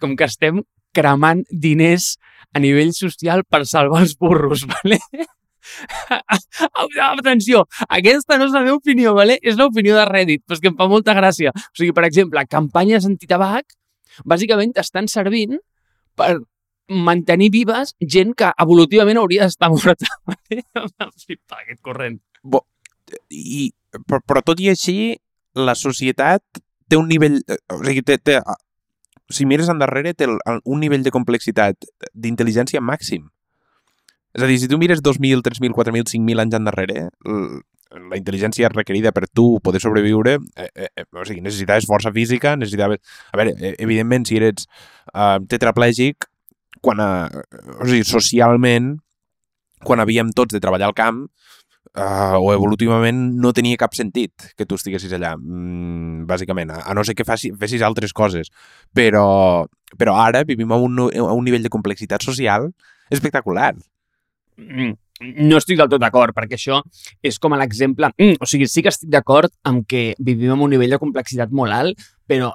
com 0.00 0.16
que 0.16 0.28
estem 0.28 0.62
cremant 0.92 1.44
diners 1.48 2.16
a 2.52 2.60
nivell 2.60 2.92
social 2.92 3.46
per 3.48 3.64
salvar 3.68 4.02
els 4.04 4.16
burros, 4.20 4.66
vale? 4.74 5.00
Atenció, 7.12 7.66
aquesta 7.88 8.38
no 8.38 8.48
és 8.48 8.54
la 8.54 8.64
meva 8.64 8.78
opinió, 8.78 9.14
¿vale? 9.14 9.38
és 9.42 9.58
l'opinió 9.58 9.96
de 9.98 10.06
Reddit, 10.08 10.44
però 10.46 10.58
és 10.58 10.62
que 10.62 10.72
em 10.72 10.78
fa 10.78 10.88
molta 10.90 11.14
gràcia. 11.18 11.52
O 11.54 11.76
sigui, 11.78 11.92
per 11.96 12.06
exemple, 12.08 12.44
campanyes 12.50 13.06
antitabac 13.08 13.76
bàsicament 14.28 14.74
estan 14.80 15.08
servint 15.08 15.58
per 16.18 16.34
mantenir 16.92 17.50
vives 17.54 17.94
gent 18.14 18.34
que 18.36 18.50
evolutivament 18.60 19.20
hauria 19.20 19.46
d'estar 19.46 19.70
morta. 19.72 20.08
Flipa, 21.24 21.62
aquest 21.62 21.80
corrent. 21.84 22.18
Bo, 22.42 22.64
i, 23.30 23.70
però, 24.08 24.20
però 24.20 24.42
tot 24.44 24.60
i 24.60 24.68
així, 24.72 25.14
la 25.54 25.76
societat 25.78 26.62
té 26.88 26.98
un 26.98 27.08
nivell... 27.08 27.40
Eh, 27.46 27.58
o 27.72 27.80
sigui, 27.84 28.04
té, 28.06 28.18
té, 28.18 28.38
si 29.32 29.46
mires 29.48 29.70
endarrere, 29.72 30.14
té 30.14 30.28
un 30.28 30.82
nivell 30.82 31.04
de 31.06 31.14
complexitat 31.14 31.88
d'intel·ligència 32.12 32.82
màxim. 32.84 33.30
És 34.32 34.42
a 34.42 34.48
dir, 34.48 34.58
si 34.58 34.68
tu 34.68 34.78
mires 34.80 35.02
2.000, 35.04 35.44
3.000, 35.44 35.76
4.000, 35.76 36.08
5.000 36.08 36.44
anys 36.44 36.56
endarrere, 36.56 37.08
la 37.92 38.18
intel·ligència 38.18 38.70
requerida 38.72 39.12
per 39.12 39.26
tu 39.28 39.58
poder 39.64 39.80
sobreviure, 39.82 40.38
eh, 40.56 40.68
eh, 40.74 40.88
eh, 40.96 41.06
o 41.12 41.24
sigui, 41.28 41.42
necessitaves 41.44 41.88
força 41.88 42.12
física, 42.14 42.56
necessitaves... 42.56 43.02
A 43.32 43.40
veure, 43.40 43.54
eh, 43.60 43.74
evidentment, 43.84 44.26
si 44.28 44.38
eres 44.40 44.66
uh, 45.12 45.38
tetraplègic, 45.48 46.28
quan, 46.82 47.02
uh, 47.02 47.42
o 47.78 47.88
sigui, 47.88 48.04
socialment, 48.08 48.94
quan 49.84 50.02
havíem 50.02 50.32
tots 50.36 50.54
de 50.54 50.62
treballar 50.62 50.88
al 50.88 50.96
camp, 50.96 51.26
uh, 51.92 52.38
o 52.38 52.52
evolutivament 52.54 53.20
no 53.42 53.52
tenia 53.52 53.80
cap 53.80 53.96
sentit 53.98 54.52
que 54.56 54.66
tu 54.66 54.78
estiguessis 54.80 55.12
allà, 55.12 55.34
mm, 55.36 56.24
bàsicament, 56.30 56.72
a, 56.72 56.82
a 56.88 56.96
no 56.96 57.04
ser 57.04 57.16
que 57.18 57.28
faci, 57.28 57.52
fessis 57.60 57.84
altres 57.84 58.16
coses. 58.16 58.52
Però, 58.94 59.66
però 59.98 60.16
ara 60.22 60.46
vivim 60.48 60.72
a 60.72 60.80
un, 60.80 61.06
a 61.12 61.32
un 61.32 61.44
nivell 61.44 61.64
de 61.64 61.72
complexitat 61.72 62.24
social 62.24 62.70
espectacular. 63.12 63.74
Mm, 64.60 64.96
no 65.46 65.60
estic 65.60 65.78
del 65.78 65.90
tot 65.92 66.02
d'acord, 66.02 66.34
perquè 66.36 66.58
això 66.58 66.80
és 67.22 67.38
com 67.38 67.54
l'exemple... 67.58 68.10
Mm, 68.18 68.40
o 68.42 68.48
sigui, 68.48 68.68
sí 68.70 68.82
que 68.82 68.92
estic 68.92 69.10
d'acord 69.12 69.52
amb 69.68 69.86
que 69.88 70.12
vivim 70.18 70.54
en 70.56 70.64
un 70.66 70.74
nivell 70.74 70.96
de 70.96 71.00
complexitat 71.02 71.54
molt 71.54 71.74
alt, 71.76 72.10
però 72.26 72.52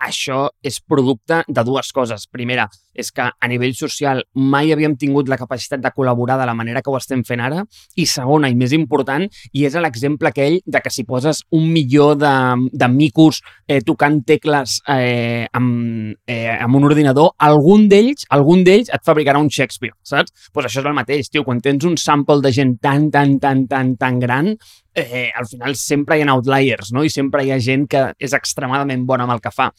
això 0.00 0.48
és 0.64 0.80
producte 0.80 1.42
de 1.46 1.64
dues 1.64 1.92
coses. 1.92 2.26
Primera, 2.30 2.66
és 2.94 3.12
que 3.12 3.28
a 3.30 3.48
nivell 3.48 3.74
social 3.76 4.22
mai 4.34 4.72
havíem 4.72 4.96
tingut 4.98 5.28
la 5.30 5.38
capacitat 5.40 5.80
de 5.80 5.92
col·laborar 5.94 6.38
de 6.40 6.48
la 6.48 6.56
manera 6.56 6.82
que 6.82 6.90
ho 6.90 6.96
estem 6.98 7.22
fent 7.24 7.44
ara. 7.44 7.62
I 7.96 8.06
segona, 8.08 8.50
i 8.50 8.56
més 8.58 8.74
important, 8.76 9.26
i 9.52 9.66
és 9.68 9.76
l'exemple 9.76 10.32
aquell 10.32 10.58
de 10.66 10.82
que 10.82 10.92
si 10.92 11.04
poses 11.08 11.44
un 11.56 11.68
milió 11.70 12.14
de, 12.18 12.34
de 12.72 12.88
micos 12.90 13.42
eh, 13.68 13.80
tocant 13.86 14.20
tecles 14.26 14.80
eh, 14.88 15.46
amb, 15.52 16.16
eh, 16.26 16.56
amb 16.56 16.80
un 16.80 16.88
ordinador, 16.90 17.34
algun 17.38 17.88
d'ells 17.90 18.26
algun 18.30 18.64
d'ells 18.64 18.90
et 18.94 19.06
fabricarà 19.06 19.40
un 19.42 19.50
Shakespeare, 19.50 19.96
saps? 20.06 20.30
Doncs 20.30 20.52
pues 20.54 20.68
això 20.68 20.82
és 20.82 20.88
el 20.90 20.96
mateix, 20.96 21.30
tio. 21.30 21.44
Quan 21.46 21.60
tens 21.64 21.86
un 21.88 21.96
sample 22.00 22.40
de 22.44 22.52
gent 22.54 22.76
tan, 22.82 23.10
tan, 23.10 23.38
tan, 23.42 23.66
tan, 23.70 23.96
tan 24.00 24.20
gran, 24.22 24.54
eh, 24.94 25.30
al 25.34 25.46
final 25.46 25.76
sempre 25.76 26.18
hi 26.18 26.22
ha 26.22 26.32
outliers, 26.34 26.92
no? 26.92 27.04
I 27.04 27.10
sempre 27.10 27.44
hi 27.44 27.52
ha 27.52 27.58
gent 27.62 27.86
que 27.90 28.04
és 28.18 28.34
extremadament 28.36 29.04
bona 29.06 29.26
amb 29.26 29.36
el 29.36 29.42
que 29.44 29.52
fa. 29.54 29.70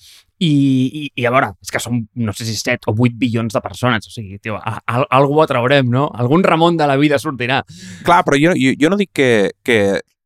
I, 0.41 0.49
i, 0.49 1.01
i 1.21 1.25
a 1.29 1.31
veure, 1.33 1.51
és 1.61 1.69
que 1.69 1.79
som, 1.83 1.99
no 2.17 2.33
sé 2.33 2.47
si 2.47 2.55
7 2.57 2.89
o 2.89 2.95
8 2.95 3.17
bilions 3.19 3.53
de 3.53 3.61
persones, 3.61 4.07
o 4.07 4.13
sigui, 4.13 4.39
tio, 4.41 4.57
algú 4.57 5.37
ho 5.37 5.45
traurem, 5.49 5.91
no? 5.91 6.07
Algun 6.17 6.43
Ramon 6.43 6.79
de 6.79 6.87
la 6.89 6.97
vida 6.97 7.19
sortirà. 7.21 7.61
Clar, 8.07 8.23
però 8.25 8.39
jo, 8.41 8.55
jo, 8.57 8.73
jo 8.79 8.89
no 8.89 8.97
dic 8.97 9.11
que, 9.13 9.29
que 9.61 9.81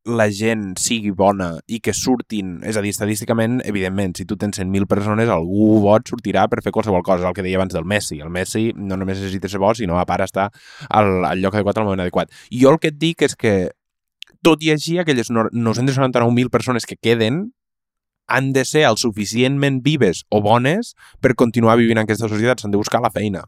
la 0.05 0.27
gent 0.29 0.75
sigui 0.79 1.11
bona 1.17 1.55
i 1.67 1.79
que 1.83 1.93
surtin, 1.97 2.59
és 2.63 2.77
a 2.77 2.83
dir, 2.85 2.93
estadísticament, 2.93 3.57
evidentment, 3.65 4.13
si 4.15 4.27
tu 4.29 4.37
tens 4.37 4.59
100.000 4.61 4.87
persones, 4.87 5.31
algú 5.33 5.81
bo 5.83 5.95
et 5.97 6.11
sortirà 6.11 6.45
per 6.47 6.61
fer 6.63 6.73
qualsevol 6.75 7.03
cosa, 7.03 7.27
el 7.27 7.35
que 7.35 7.43
deia 7.43 7.57
abans 7.59 7.73
del 7.73 7.87
Messi. 7.89 8.21
El 8.21 8.29
Messi 8.31 8.69
no 8.77 8.99
només 9.01 9.19
necessita 9.19 9.49
ser 9.49 9.59
bo, 9.59 9.73
sinó 9.75 9.97
a 9.99 10.05
part 10.05 10.27
estar 10.27 10.51
al, 10.89 11.25
al 11.25 11.41
lloc 11.41 11.57
adequat 11.57 11.81
al 11.81 11.89
moment 11.89 12.05
adequat. 12.05 12.31
Jo 12.53 12.75
el 12.75 12.79
que 12.79 12.93
et 12.93 13.01
dic 13.01 13.25
és 13.25 13.35
que 13.35 13.55
tot 14.45 14.61
i 14.61 14.71
així, 14.73 14.99
aquelles 15.01 15.31
999.000 15.33 16.53
persones 16.53 16.85
que 16.85 16.99
queden 17.01 17.47
han 18.27 18.53
de 18.53 18.65
ser 18.65 18.85
el 18.89 18.97
suficientment 18.97 19.81
vives 19.85 20.23
o 20.29 20.41
bones 20.41 20.93
per 21.21 21.35
continuar 21.37 21.77
vivint 21.81 21.99
en 21.99 22.05
aquesta 22.05 22.29
societat. 22.29 22.61
S'han 22.61 22.73
de 22.73 22.81
buscar 22.81 23.01
la 23.01 23.13
feina. 23.13 23.45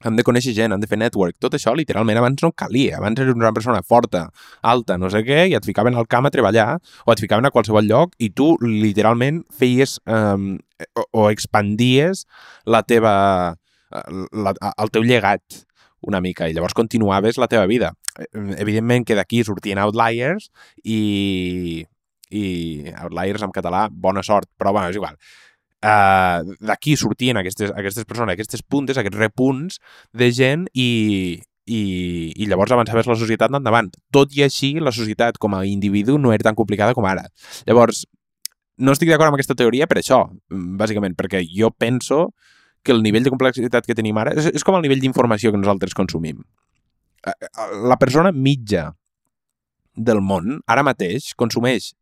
Han 0.00 0.16
de 0.16 0.24
conèixer 0.24 0.54
gent, 0.56 0.72
han 0.72 0.80
de 0.80 0.88
fer 0.88 0.96
network. 0.96 1.36
Tot 1.42 1.54
això, 1.58 1.74
literalment, 1.76 2.16
abans 2.16 2.42
no 2.42 2.52
calia. 2.56 2.96
Abans 2.96 3.20
eres 3.20 3.36
una 3.36 3.52
persona 3.52 3.82
forta, 3.86 4.28
alta, 4.62 4.96
no 4.98 5.10
sé 5.12 5.20
què, 5.26 5.42
i 5.50 5.56
et 5.58 5.66
ficaven 5.66 5.98
al 5.98 6.08
camp 6.08 6.26
a 6.26 6.32
treballar 6.32 6.68
o 7.04 7.12
et 7.12 7.20
ficaven 7.20 7.46
a 7.46 7.52
qualsevol 7.52 7.84
lloc 7.90 8.14
i 8.18 8.30
tu, 8.32 8.54
literalment, 8.64 9.42
feies 9.52 9.98
um, 10.06 10.54
o, 10.94 11.04
o 11.12 11.26
expandies 11.28 12.24
la 12.64 12.80
teva, 12.88 13.12
la, 13.90 14.54
el 14.72 14.94
teu 14.94 15.04
llegat 15.04 15.66
una 16.06 16.20
mica 16.20 16.48
i 16.48 16.54
llavors 16.56 16.74
continuaves 16.74 17.38
la 17.38 17.48
teva 17.50 17.66
vida. 17.70 17.92
Evidentment 18.32 19.06
que 19.06 19.16
d'aquí 19.18 19.42
sortien 19.44 19.80
outliers 19.82 20.50
i, 20.84 21.84
i 22.30 22.44
outliers 23.04 23.44
en 23.46 23.54
català, 23.54 23.86
bona 23.90 24.24
sort, 24.26 24.50
però 24.58 24.72
bueno, 24.76 24.90
és 24.90 24.98
igual. 24.98 25.18
Uh, 25.80 26.56
d'aquí 26.60 26.92
sortien 27.00 27.38
aquestes, 27.40 27.70
aquestes 27.72 28.04
persones, 28.04 28.34
aquestes 28.34 28.62
puntes, 28.62 28.98
aquests 29.00 29.16
repunts 29.16 29.78
de 30.12 30.28
gent 30.36 30.66
i, 30.76 31.40
i, 31.64 31.80
i 32.36 32.48
llavors 32.50 32.74
avançaves 32.76 33.08
la 33.08 33.16
societat 33.16 33.52
endavant. 33.56 33.88
Tot 34.12 34.34
i 34.36 34.44
així, 34.44 34.74
la 34.80 34.92
societat 34.92 35.40
com 35.40 35.56
a 35.56 35.64
individu 35.68 36.18
no 36.18 36.34
era 36.34 36.50
tan 36.50 36.58
complicada 36.58 36.96
com 36.96 37.08
ara. 37.08 37.24
Llavors, 37.68 38.04
no 38.80 38.92
estic 38.96 39.10
d'acord 39.12 39.30
amb 39.30 39.38
aquesta 39.38 39.56
teoria 39.56 39.88
per 39.88 40.00
això, 40.00 40.22
bàsicament, 40.50 41.16
perquè 41.16 41.42
jo 41.48 41.72
penso 41.72 42.30
que 42.82 42.92
el 42.92 43.02
nivell 43.04 43.26
de 43.26 43.32
complexitat 43.32 43.86
que 43.86 43.96
tenim 43.96 44.18
ara 44.20 44.32
és, 44.36 44.50
és 44.56 44.64
com 44.64 44.76
el 44.78 44.84
nivell 44.84 45.02
d'informació 45.02 45.52
que 45.52 45.60
nosaltres 45.60 45.96
consumim. 45.96 46.40
La 47.84 47.98
persona 48.00 48.32
mitja 48.32 48.90
del 49.94 50.22
món 50.24 50.60
ara 50.70 50.84
mateix 50.86 51.34
consumeix 51.36 51.92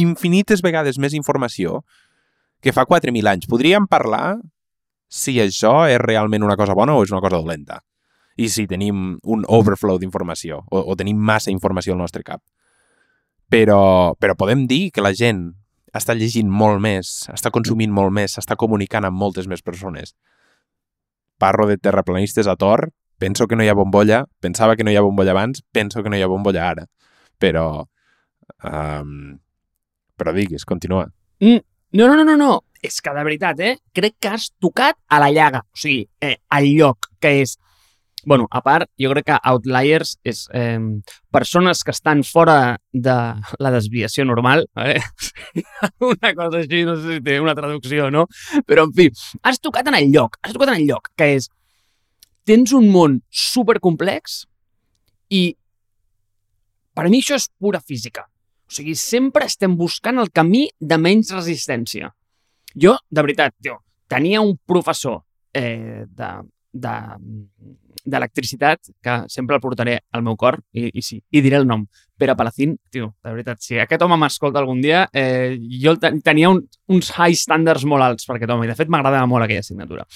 infinites 0.00 0.62
vegades 0.64 0.98
més 0.98 1.14
informació 1.14 1.82
que 2.64 2.72
fa 2.72 2.86
4.000 2.88 3.28
anys. 3.28 3.48
Podríem 3.50 3.86
parlar 3.90 4.38
si 5.12 5.36
això 5.42 5.84
és 5.90 6.00
realment 6.00 6.42
una 6.42 6.56
cosa 6.56 6.74
bona 6.74 6.96
o 6.96 7.04
és 7.04 7.12
una 7.12 7.22
cosa 7.22 7.38
dolenta. 7.38 7.82
I 8.34 8.48
si 8.50 8.64
tenim 8.66 9.18
un 9.22 9.44
overflow 9.46 10.00
d'informació 10.00 10.64
o, 10.66 10.80
o 10.80 10.96
tenim 10.98 11.20
massa 11.20 11.52
informació 11.54 11.94
al 11.94 12.00
nostre 12.00 12.24
cap. 12.26 12.40
Però, 13.52 14.16
però 14.18 14.34
podem 14.34 14.64
dir 14.66 14.88
que 14.90 15.04
la 15.04 15.12
gent 15.14 15.52
està 15.94 16.14
llegint 16.18 16.50
molt 16.50 16.82
més, 16.82 17.14
està 17.32 17.52
consumint 17.54 17.92
molt 17.94 18.12
més, 18.14 18.34
s'està 18.34 18.56
comunicant 18.60 19.06
amb 19.06 19.18
moltes 19.18 19.48
més 19.50 19.62
persones. 19.62 20.14
Parro 21.38 21.66
de 21.70 21.78
terraplanistes 21.78 22.48
a 22.50 22.56
Tor, 22.56 22.88
penso 23.18 23.46
que 23.46 23.56
no 23.56 23.64
hi 23.64 23.70
ha 23.70 23.78
bombolla, 23.78 24.24
pensava 24.40 24.76
que 24.76 24.84
no 24.84 24.90
hi 24.90 24.98
ha 24.98 25.04
bombolla 25.06 25.34
abans, 25.34 25.62
penso 25.72 26.02
que 26.02 26.10
no 26.10 26.18
hi 26.18 26.22
ha 26.22 26.30
bombolla 26.30 26.68
ara. 26.70 26.86
Però... 27.38 27.66
Um, 28.64 29.38
però 30.16 30.34
diguis, 30.34 30.64
continua. 30.64 31.08
Mm, 31.40 31.62
no, 31.98 32.06
no, 32.08 32.16
no, 32.16 32.24
no, 32.24 32.36
no. 32.36 32.52
És 32.84 33.00
que 33.00 33.14
de 33.16 33.24
veritat, 33.24 33.60
eh? 33.64 33.76
Crec 33.96 34.18
que 34.20 34.30
has 34.34 34.50
tocat 34.60 34.98
a 35.08 35.18
la 35.22 35.30
llaga. 35.32 35.62
O 35.72 35.78
sigui, 35.80 36.04
eh, 36.20 36.36
al 36.52 36.68
lloc 36.76 37.08
que 37.22 37.32
és 37.40 37.56
bueno, 38.26 38.46
a 38.50 38.60
part, 38.64 38.88
jo 39.00 39.10
crec 39.12 39.28
que 39.28 39.38
outliers 39.50 40.14
és 40.26 40.44
eh, 40.54 40.78
persones 41.32 41.82
que 41.84 41.92
estan 41.94 42.22
fora 42.24 42.78
de 42.92 43.16
la 43.58 43.72
desviació 43.74 44.24
normal. 44.24 44.66
Eh? 44.76 45.00
una 46.12 46.32
cosa 46.34 46.62
així, 46.62 46.84
no 46.88 46.96
sé 46.98 47.16
si 47.18 47.24
té 47.24 47.38
una 47.40 47.56
traducció 47.58 48.10
no, 48.14 48.26
però 48.66 48.86
en 48.88 48.94
fi, 48.96 49.10
has 49.42 49.60
tocat 49.60 49.90
en 49.90 49.98
el 50.00 50.10
lloc, 50.12 50.38
has 50.42 50.56
tocat 50.56 50.74
en 50.74 50.80
el 50.82 50.88
lloc, 50.88 51.10
que 51.18 51.34
és 51.38 51.50
tens 52.44 52.74
un 52.76 52.90
món 52.92 53.20
supercomplex 53.32 54.42
i 55.32 55.44
per 56.94 57.08
mi 57.10 57.20
això 57.22 57.38
és 57.40 57.48
pura 57.58 57.80
física. 57.82 58.28
O 58.64 58.72
sigui, 58.74 58.94
sempre 58.96 59.48
estem 59.50 59.74
buscant 59.76 60.20
el 60.22 60.30
camí 60.32 60.68
de 60.80 60.98
menys 60.98 61.32
resistència. 61.34 62.12
Jo, 62.74 62.96
de 63.10 63.22
veritat, 63.22 63.54
tio, 63.62 63.80
tenia 64.10 64.40
un 64.42 64.56
professor 64.66 65.20
eh, 65.54 66.04
de, 66.06 66.30
de 66.72 66.94
d'electricitat, 68.04 68.90
que 69.02 69.16
sempre 69.32 69.56
el 69.56 69.62
portaré 69.62 69.98
al 70.12 70.24
meu 70.26 70.36
cor, 70.40 70.58
i, 70.72 70.90
i 70.92 71.02
sí, 71.02 71.20
i 71.32 71.42
diré 71.44 71.58
el 71.60 71.66
nom, 71.68 71.86
Pere 72.18 72.36
Palacín, 72.38 72.76
tio, 72.92 73.14
de 73.24 73.32
veritat, 73.32 73.62
si 73.64 73.78
aquest 73.80 74.02
home 74.04 74.18
m'escolta 74.20 74.60
algun 74.60 74.82
dia, 74.84 75.04
eh, 75.12 75.56
jo 75.82 75.96
tenia 75.98 76.52
un, 76.52 76.62
uns 76.92 77.10
high 77.16 77.36
standards 77.38 77.86
molt 77.90 78.06
alts 78.06 78.28
per 78.28 78.36
aquest 78.36 78.52
home, 78.54 78.68
i 78.68 78.70
de 78.70 78.76
fet 78.78 78.92
m'agradava 78.92 79.26
molt 79.30 79.46
aquella 79.46 79.64
assignatura. 79.64 80.06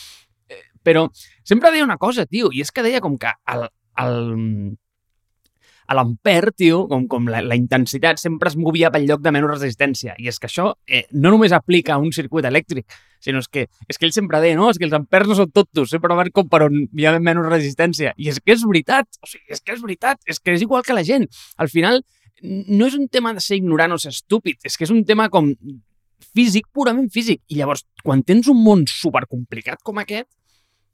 Eh, 0.49 0.63
però 0.85 1.09
sempre 1.43 1.73
deia 1.75 1.87
una 1.87 1.99
cosa, 1.99 2.27
tio, 2.27 2.53
i 2.53 2.63
és 2.65 2.71
que 2.71 2.85
deia 2.87 3.03
com 3.05 3.19
que 3.19 3.33
el, 3.55 3.67
el, 4.05 4.21
a 5.89 5.97
l'ampere, 5.97 6.53
tio, 6.53 6.83
com, 6.89 7.07
com 7.09 7.29
la, 7.33 7.41
la 7.41 7.57
intensitat 7.57 8.21
sempre 8.21 8.51
es 8.51 8.57
movia 8.61 8.91
pel 8.93 9.07
lloc 9.09 9.23
de 9.25 9.33
menys 9.33 9.49
resistència. 9.49 10.13
I 10.21 10.29
és 10.29 10.37
que 10.39 10.49
això 10.51 10.67
eh, 10.85 11.07
no 11.17 11.33
només 11.33 11.55
aplica 11.57 11.95
a 11.95 12.03
un 12.03 12.13
circuit 12.13 12.45
elèctric, 12.45 12.85
sinó 13.25 13.41
és 13.41 13.49
que, 13.49 13.65
és 13.89 13.97
que 13.97 14.05
ell 14.05 14.13
sempre 14.13 14.43
deia, 14.45 14.59
no? 14.59 14.69
És 14.69 14.77
que 14.77 14.85
els 14.85 14.97
ampers 14.99 15.31
no 15.31 15.39
són 15.39 15.49
tontos, 15.55 15.89
sempre 15.95 16.13
van 16.19 16.29
com 16.35 16.51
per 16.53 16.67
on 16.67 16.85
hi 16.93 17.09
ha 17.09 17.17
menys 17.17 17.49
resistència. 17.49 18.13
I 18.21 18.29
és 18.35 18.41
que 18.45 18.53
és 18.53 18.67
veritat, 18.69 19.09
o 19.25 19.31
sigui, 19.31 19.49
és 19.57 19.65
que 19.65 19.75
és 19.79 19.83
veritat, 19.85 20.21
és 20.29 20.41
que 20.45 20.53
és 20.59 20.65
igual 20.67 20.85
que 20.85 20.97
la 20.97 21.07
gent. 21.09 21.25
Al 21.57 21.73
final, 21.73 22.03
no 22.45 22.87
és 22.87 22.97
un 22.99 23.09
tema 23.09 23.33
de 23.33 23.41
ser 23.41 23.57
ignorant 23.57 23.97
o 23.97 23.99
ser 24.03 24.13
estúpid, 24.13 24.61
és 24.69 24.77
que 24.77 24.85
és 24.85 24.93
un 24.93 25.07
tema 25.09 25.31
com 25.33 25.55
físic, 26.37 26.69
purament 26.75 27.09
físic. 27.15 27.41
I 27.49 27.63
llavors, 27.63 27.87
quan 28.05 28.21
tens 28.29 28.53
un 28.53 28.61
món 28.61 28.85
supercomplicat 28.93 29.81
com 29.87 30.05
aquest, 30.05 30.29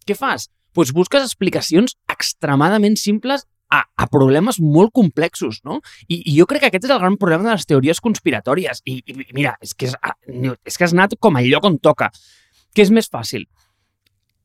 què 0.06 0.14
fas? 0.14 0.46
Doncs 0.74 0.90
pues 0.90 0.90
busques 0.90 1.22
explicacions 1.22 1.92
extremadament 2.10 2.96
simples 2.98 3.44
a, 3.74 3.82
a 3.96 4.06
problemes 4.10 4.60
molt 4.62 4.92
complexos, 4.94 5.60
no? 5.66 5.80
I, 6.06 6.20
I 6.20 6.36
jo 6.38 6.46
crec 6.50 6.64
que 6.64 6.70
aquest 6.72 6.86
és 6.86 6.94
el 6.94 7.02
gran 7.02 7.18
problema 7.20 7.48
de 7.48 7.56
les 7.56 7.66
teories 7.66 8.00
conspiratòries. 8.04 8.84
I, 8.86 9.00
i 9.10 9.28
mira, 9.36 9.56
és 9.64 9.74
que, 9.74 9.90
és, 9.90 9.96
és 10.64 10.78
que 10.78 10.86
has 10.86 10.94
anat 10.96 11.18
com 11.20 11.40
al 11.40 11.50
lloc 11.50 11.66
on 11.70 11.80
toca. 11.82 12.10
Què 12.74 12.86
és 12.86 12.92
més 12.94 13.10
fàcil? 13.10 13.46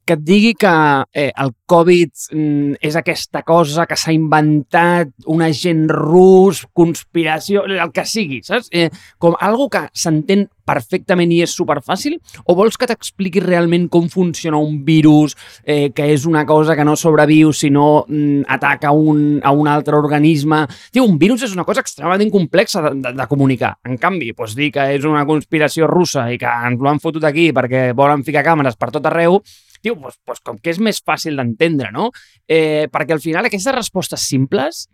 Que 0.09 0.17
et 0.17 0.25
digui 0.25 0.55
que 0.57 0.73
eh, 1.13 1.29
el 1.37 1.51
Covid 1.69 2.09
mm, 2.33 2.79
és 2.81 2.95
aquesta 2.97 3.43
cosa 3.45 3.85
que 3.85 3.97
s'ha 3.99 4.13
inventat 4.15 5.11
un 5.29 5.43
agent 5.45 5.85
rus, 5.91 6.63
conspiració, 6.73 7.67
el 7.69 7.91
que 7.93 8.07
sigui, 8.09 8.39
saps? 8.45 8.71
Eh, 8.73 8.89
com 9.21 9.37
algo 9.37 9.67
que 9.69 9.85
s'entén 9.93 10.47
perfectament 10.69 11.29
i 11.33 11.43
és 11.45 11.53
superfàcil? 11.53 12.17
O 12.49 12.55
vols 12.57 12.77
que 12.77 12.89
t'expliqui 12.89 13.43
realment 13.45 13.87
com 13.93 14.09
funciona 14.09 14.57
un 14.61 14.81
virus, 14.85 15.37
eh, 15.63 15.91
que 15.93 16.09
és 16.13 16.25
una 16.29 16.45
cosa 16.49 16.75
que 16.77 16.85
no 16.85 16.97
sobreviu 16.97 17.53
si 17.53 17.69
no 17.69 18.05
mm, 18.07 18.49
ataca 18.49 18.91
un, 18.91 19.39
a 19.43 19.53
un 19.53 19.69
altre 19.69 19.97
organisme? 19.97 20.65
Tio, 20.89 21.05
un 21.05 21.21
virus 21.21 21.45
és 21.45 21.53
una 21.53 21.67
cosa 21.69 21.85
extremadament 21.85 22.33
complexa 22.33 22.81
de, 22.87 22.95
de, 22.97 23.13
de 23.21 23.29
comunicar. 23.29 23.75
En 23.85 24.01
canvi, 24.01 24.33
doncs 24.33 24.57
dir 24.57 24.73
que 24.73 24.89
és 24.97 25.05
una 25.05 25.25
conspiració 25.29 25.89
russa 25.89 26.31
i 26.33 26.41
que 26.41 26.59
ens 26.69 26.81
l'han 26.81 27.01
fotut 27.01 27.29
aquí 27.29 27.51
perquè 27.53 27.91
volen 27.93 28.25
ficar 28.25 28.45
càmeres 28.45 28.77
per 28.79 28.93
tot 28.95 29.05
arreu, 29.05 29.43
tio, 29.81 29.95
doncs, 29.99 30.19
doncs 30.27 30.41
com 30.45 30.57
que 30.61 30.73
és 30.73 30.79
més 30.83 31.01
fàcil 31.05 31.39
d'entendre, 31.39 31.91
no? 31.95 32.09
Eh, 32.47 32.87
perquè 32.91 33.15
al 33.15 33.23
final 33.23 33.47
aquestes 33.47 33.75
respostes 33.75 34.25
simples 34.29 34.87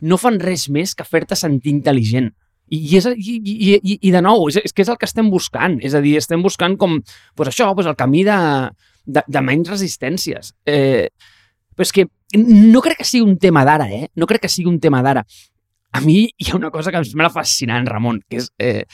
no 0.00 0.18
fan 0.20 0.38
res 0.42 0.68
més 0.70 0.94
que 0.94 1.06
fer-te 1.06 1.38
sentir 1.38 1.74
intel·ligent. 1.74 2.30
I, 2.68 2.78
és, 2.98 3.06
i, 3.16 3.38
i, 3.38 3.68
i, 3.78 3.96
i 4.10 4.12
de 4.12 4.20
nou, 4.22 4.44
és, 4.50 4.60
és 4.60 4.74
que 4.76 4.84
és 4.84 4.90
el 4.92 4.98
que 5.00 5.08
estem 5.08 5.30
buscant. 5.32 5.78
És 5.84 5.96
a 5.96 6.02
dir, 6.04 6.18
estem 6.20 6.42
buscant 6.44 6.76
com, 6.80 6.98
pues 7.36 7.50
això, 7.50 7.70
pues 7.74 7.88
el 7.88 7.96
camí 7.98 8.24
de, 8.28 8.38
de, 9.08 9.24
de 9.24 9.42
menys 9.44 9.72
resistències. 9.72 10.52
Eh, 10.68 11.08
però 11.74 11.86
és 11.86 11.94
que 11.94 12.04
no 12.38 12.82
crec 12.84 13.00
que 13.00 13.08
sigui 13.08 13.24
un 13.24 13.38
tema 13.40 13.64
d'ara, 13.64 13.88
eh? 13.88 14.08
No 14.20 14.28
crec 14.28 14.44
que 14.44 14.52
sigui 14.52 14.68
un 14.70 14.80
tema 14.84 15.00
d'ara. 15.04 15.24
A 15.96 16.02
mi 16.04 16.26
hi 16.28 16.50
ha 16.50 16.58
una 16.58 16.70
cosa 16.74 16.92
que 16.92 17.00
em 17.00 17.06
sembla 17.08 17.32
fascinant, 17.32 17.88
Ramon, 17.88 18.20
que 18.28 18.42
és 18.42 18.50
eh, 18.60 18.84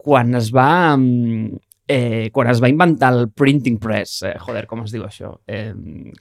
quan 0.00 0.34
es 0.38 0.48
va... 0.54 0.70
Eh, 0.96 1.66
quan 2.32 2.50
es 2.52 2.62
va 2.62 2.70
inventar 2.70 3.12
el 3.16 3.28
printing 3.34 3.78
press, 3.82 4.22
eh, 4.28 4.36
joder, 4.38 4.66
com 4.70 4.84
es 4.84 4.94
diu 4.94 5.04
això? 5.06 5.34
Eh, 5.48 5.72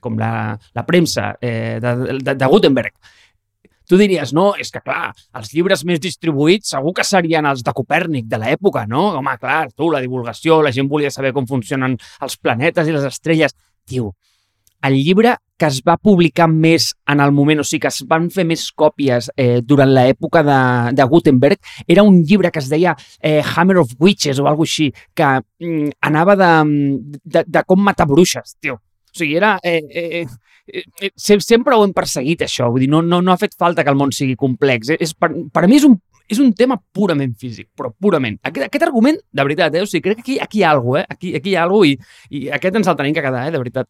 com 0.02 0.18
la, 0.20 0.32
la 0.76 0.86
premsa 0.88 1.34
eh, 1.42 1.80
de, 1.84 1.96
de, 2.20 2.36
de 2.36 2.50
Gutenberg 2.50 2.96
tu 3.90 3.98
diries, 3.98 4.30
no, 4.38 4.52
és 4.62 4.70
que 4.70 4.84
clar, 4.86 5.10
els 5.40 5.50
llibres 5.50 5.82
més 5.90 5.98
distribuïts 6.04 6.76
segur 6.76 6.92
que 7.00 7.06
serien 7.08 7.48
els 7.50 7.64
de 7.66 7.74
Copèrnic 7.74 8.28
de 8.30 8.38
l'època, 8.38 8.84
no? 8.86 9.08
Home, 9.18 9.34
clar, 9.42 9.64
tu, 9.74 9.88
la 9.90 10.02
divulgació, 10.04 10.60
la 10.62 10.70
gent 10.76 10.86
volia 10.92 11.10
saber 11.10 11.32
com 11.34 11.48
funcionen 11.50 11.96
els 11.98 12.38
planetes 12.38 12.86
i 12.86 12.94
les 12.94 13.08
estrelles. 13.10 13.56
Tio, 13.90 14.12
el 14.84 14.98
llibre 15.04 15.36
que 15.60 15.68
es 15.68 15.82
va 15.84 15.98
publicar 16.00 16.48
més 16.48 16.94
en 17.12 17.20
el 17.20 17.34
moment, 17.36 17.60
o 17.60 17.66
sigui, 17.68 17.82
que 17.84 17.92
es 17.92 18.04
van 18.08 18.30
fer 18.32 18.46
més 18.48 18.64
còpies 18.72 19.28
eh, 19.36 19.60
durant 19.60 19.92
l'època 19.92 20.42
de, 20.48 20.60
de 20.96 21.08
Gutenberg, 21.12 21.60
era 21.86 22.06
un 22.08 22.22
llibre 22.24 22.52
que 22.56 22.64
es 22.64 22.70
deia 22.72 22.96
eh, 23.20 23.42
Hammer 23.44 23.82
of 23.84 23.92
Witches 24.00 24.40
o 24.40 24.48
alguna 24.48 24.70
així, 24.70 24.88
que 25.16 25.32
mm, 25.60 25.98
anava 26.08 26.38
de, 26.40 26.52
de, 27.26 27.44
de 27.44 27.66
com 27.68 27.84
matar 27.84 28.08
bruixes, 28.08 28.56
tio. 28.62 28.80
O 29.10 29.20
sigui, 29.20 29.36
era... 29.36 29.58
Eh, 29.64 29.82
eh, 29.90 30.26
eh, 30.68 30.84
eh 31.02 31.12
sempre 31.18 31.76
ho 31.76 31.84
hem 31.84 31.94
perseguit, 31.98 32.46
això. 32.46 32.70
Vull 32.72 32.86
dir, 32.86 32.92
no, 32.92 33.02
no, 33.02 33.20
no 33.26 33.34
ha 33.34 33.42
fet 33.42 33.58
falta 33.58 33.84
que 33.84 33.92
el 33.92 33.98
món 34.00 34.14
sigui 34.16 34.38
complex. 34.40 34.94
És, 34.96 35.16
per, 35.18 35.32
per 35.52 35.66
mi 35.68 35.80
és 35.80 35.88
un, 35.88 35.98
és 36.30 36.40
un 36.40 36.54
tema 36.54 36.78
purament 36.94 37.34
físic, 37.42 37.68
però 37.76 37.92
purament. 37.92 38.38
Aquest, 38.46 38.68
aquest 38.70 38.86
argument, 38.86 39.18
de 39.34 39.48
veritat, 39.48 39.76
eh? 39.76 39.84
o 39.84 39.90
sigui, 39.90 40.06
crec 40.06 40.22
que 40.22 40.26
aquí, 40.28 40.38
aquí 40.46 40.62
hi 40.62 40.64
ha 40.64 40.76
alguna 40.78 41.02
cosa, 41.02 41.10
eh? 41.10 41.18
Aquí, 41.18 41.36
aquí 41.42 41.52
hi 41.52 41.58
ha 41.58 41.66
alguna 41.66 41.98
cosa 41.98 42.30
i, 42.30 42.40
i 42.40 42.48
aquest 42.60 42.80
ens 42.80 42.92
el 42.92 43.00
tenim 43.02 43.18
que 43.18 43.26
quedar, 43.26 43.48
eh? 43.48 43.54
de 43.56 43.64
veritat. 43.64 43.90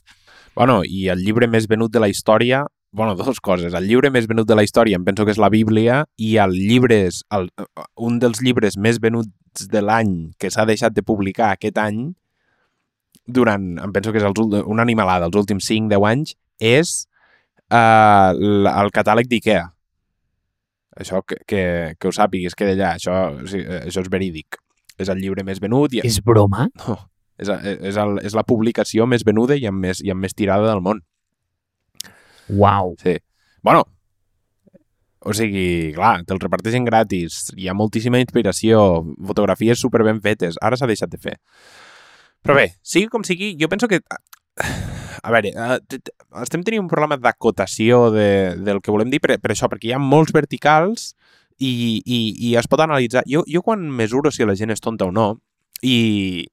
Bueno, 0.56 0.82
i 0.84 1.08
el 1.14 1.24
llibre 1.24 1.48
més 1.48 1.68
venut 1.70 1.92
de 1.94 2.02
la 2.04 2.10
història, 2.12 2.66
bueno, 2.92 3.16
dues 3.20 3.40
coses. 3.40 3.74
El 3.74 3.88
llibre 3.88 4.12
més 4.14 4.28
venut 4.28 4.48
de 4.48 4.58
la 4.58 4.66
història 4.66 5.00
em 5.00 5.06
penso 5.08 5.26
que 5.26 5.36
és 5.36 5.42
la 5.42 5.52
Bíblia 5.54 6.04
i 6.18 6.36
el 6.42 6.56
llibre 6.56 7.04
és 7.10 7.24
el, 7.36 7.50
un 7.98 8.20
dels 8.22 8.42
llibres 8.46 8.78
més 8.78 9.02
venuts 9.02 9.68
de 9.70 9.82
l'any 9.84 10.16
que 10.40 10.52
s'ha 10.54 10.68
deixat 10.70 10.96
de 10.96 11.06
publicar 11.06 11.54
aquest 11.54 11.80
any 11.82 12.10
durant, 13.30 13.76
em 13.78 13.92
penso 13.94 14.12
que 14.12 14.22
és 14.22 14.26
els, 14.26 14.40
una 14.66 14.82
animalada, 14.82 15.28
els 15.30 15.38
últims 15.38 15.68
5-10 15.70 16.08
anys, 16.10 16.34
és 16.60 16.96
uh, 17.70 18.34
el 18.34 18.90
catàleg 18.96 19.30
d'IKEA. 19.30 19.68
Això 21.00 21.22
que, 21.24 21.38
que, 21.48 21.62
que 21.96 22.10
ho 22.10 22.16
sàpiguis, 22.16 22.58
que 22.58 22.68
d'allà, 22.68 22.96
això, 22.98 23.20
això 23.46 24.02
és 24.02 24.10
verídic. 24.12 24.58
És 25.00 25.12
el 25.14 25.22
llibre 25.22 25.46
més 25.48 25.62
venut. 25.64 25.94
I... 25.96 26.02
És 26.04 26.20
broma? 26.26 26.68
No, 26.82 26.98
és, 27.40 27.50
és, 27.50 27.96
el, 28.00 28.20
és 28.26 28.36
la 28.38 28.46
publicació 28.48 29.08
més 29.10 29.24
venuda 29.28 29.58
i 29.58 29.66
amb 29.70 29.82
més, 29.86 30.04
i 30.04 30.12
amb 30.14 30.22
més 30.26 30.36
tirada 30.36 30.68
del 30.70 30.84
món. 30.86 31.02
Wow. 32.50 32.96
Sí. 33.02 33.18
Bueno, 33.64 33.86
o 35.20 35.36
sigui, 35.36 35.92
clar, 35.96 36.22
te'l 36.28 36.40
reparteixen 36.40 36.86
gratis, 36.88 37.50
hi 37.60 37.68
ha 37.68 37.76
moltíssima 37.76 38.22
inspiració, 38.24 39.04
fotografies 39.28 39.82
super 39.84 40.06
ben 40.08 40.22
fetes, 40.24 40.60
ara 40.64 40.80
s'ha 40.80 40.88
deixat 40.90 41.12
de 41.12 41.20
fer. 41.20 41.36
Però 42.46 42.56
bé, 42.56 42.70
sigui 42.82 43.10
com 43.12 43.26
sigui, 43.28 43.56
jo 43.60 43.72
penso 43.72 43.90
que... 43.92 44.02
A 45.20 45.34
veure, 45.36 45.52
eh, 45.52 45.98
estem 46.40 46.62
tenint 46.64 46.86
un 46.86 46.88
problema 46.88 47.18
d'acotació 47.20 48.06
de, 48.14 48.56
del 48.64 48.80
que 48.80 48.94
volem 48.96 49.10
dir 49.12 49.20
per, 49.20 49.36
per 49.44 49.52
això, 49.52 49.68
perquè 49.68 49.90
hi 49.90 49.94
ha 49.98 50.00
molts 50.00 50.32
verticals 50.32 51.10
i, 51.60 52.00
i, 52.00 52.20
i 52.48 52.54
es 52.56 52.70
pot 52.72 52.80
analitzar. 52.80 53.26
Jo, 53.28 53.44
jo 53.44 53.60
quan 53.66 53.84
mesuro 53.92 54.32
si 54.32 54.48
la 54.48 54.56
gent 54.56 54.72
és 54.72 54.80
tonta 54.80 55.10
o 55.10 55.12
no, 55.12 55.34
i, 55.84 56.48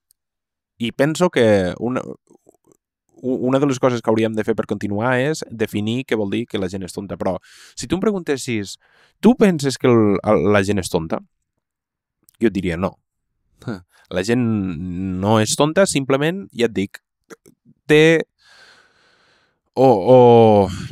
i 0.78 0.92
penso 0.92 1.30
que 1.30 1.74
una, 1.78 2.02
una 3.22 3.58
de 3.58 3.66
les 3.66 3.80
coses 3.80 4.02
que 4.02 4.10
hauríem 4.10 4.36
de 4.36 4.44
fer 4.44 4.54
per 4.56 4.68
continuar 4.68 5.16
és 5.22 5.42
definir 5.50 6.04
què 6.04 6.18
vol 6.18 6.30
dir 6.32 6.44
que 6.50 6.60
la 6.60 6.68
gent 6.72 6.84
és 6.86 6.94
tonta. 6.94 7.16
Però 7.16 7.36
si 7.74 7.88
tu 7.88 7.96
em 7.96 8.04
preguntessis, 8.04 8.76
tu 9.20 9.34
penses 9.40 9.78
que 9.80 9.88
el, 9.88 10.46
la 10.52 10.62
gent 10.66 10.82
és 10.82 10.92
tonta? 10.92 11.20
Jo 12.40 12.50
et 12.50 12.56
diria 12.56 12.76
no. 12.76 12.96
La 14.14 14.22
gent 14.22 14.38
no 15.18 15.40
és 15.42 15.56
tonta, 15.58 15.82
simplement, 15.90 16.44
ja 16.54 16.68
et 16.68 16.74
dic, 16.76 17.00
té 17.90 18.22
o, 19.74 19.88
o 19.88 20.18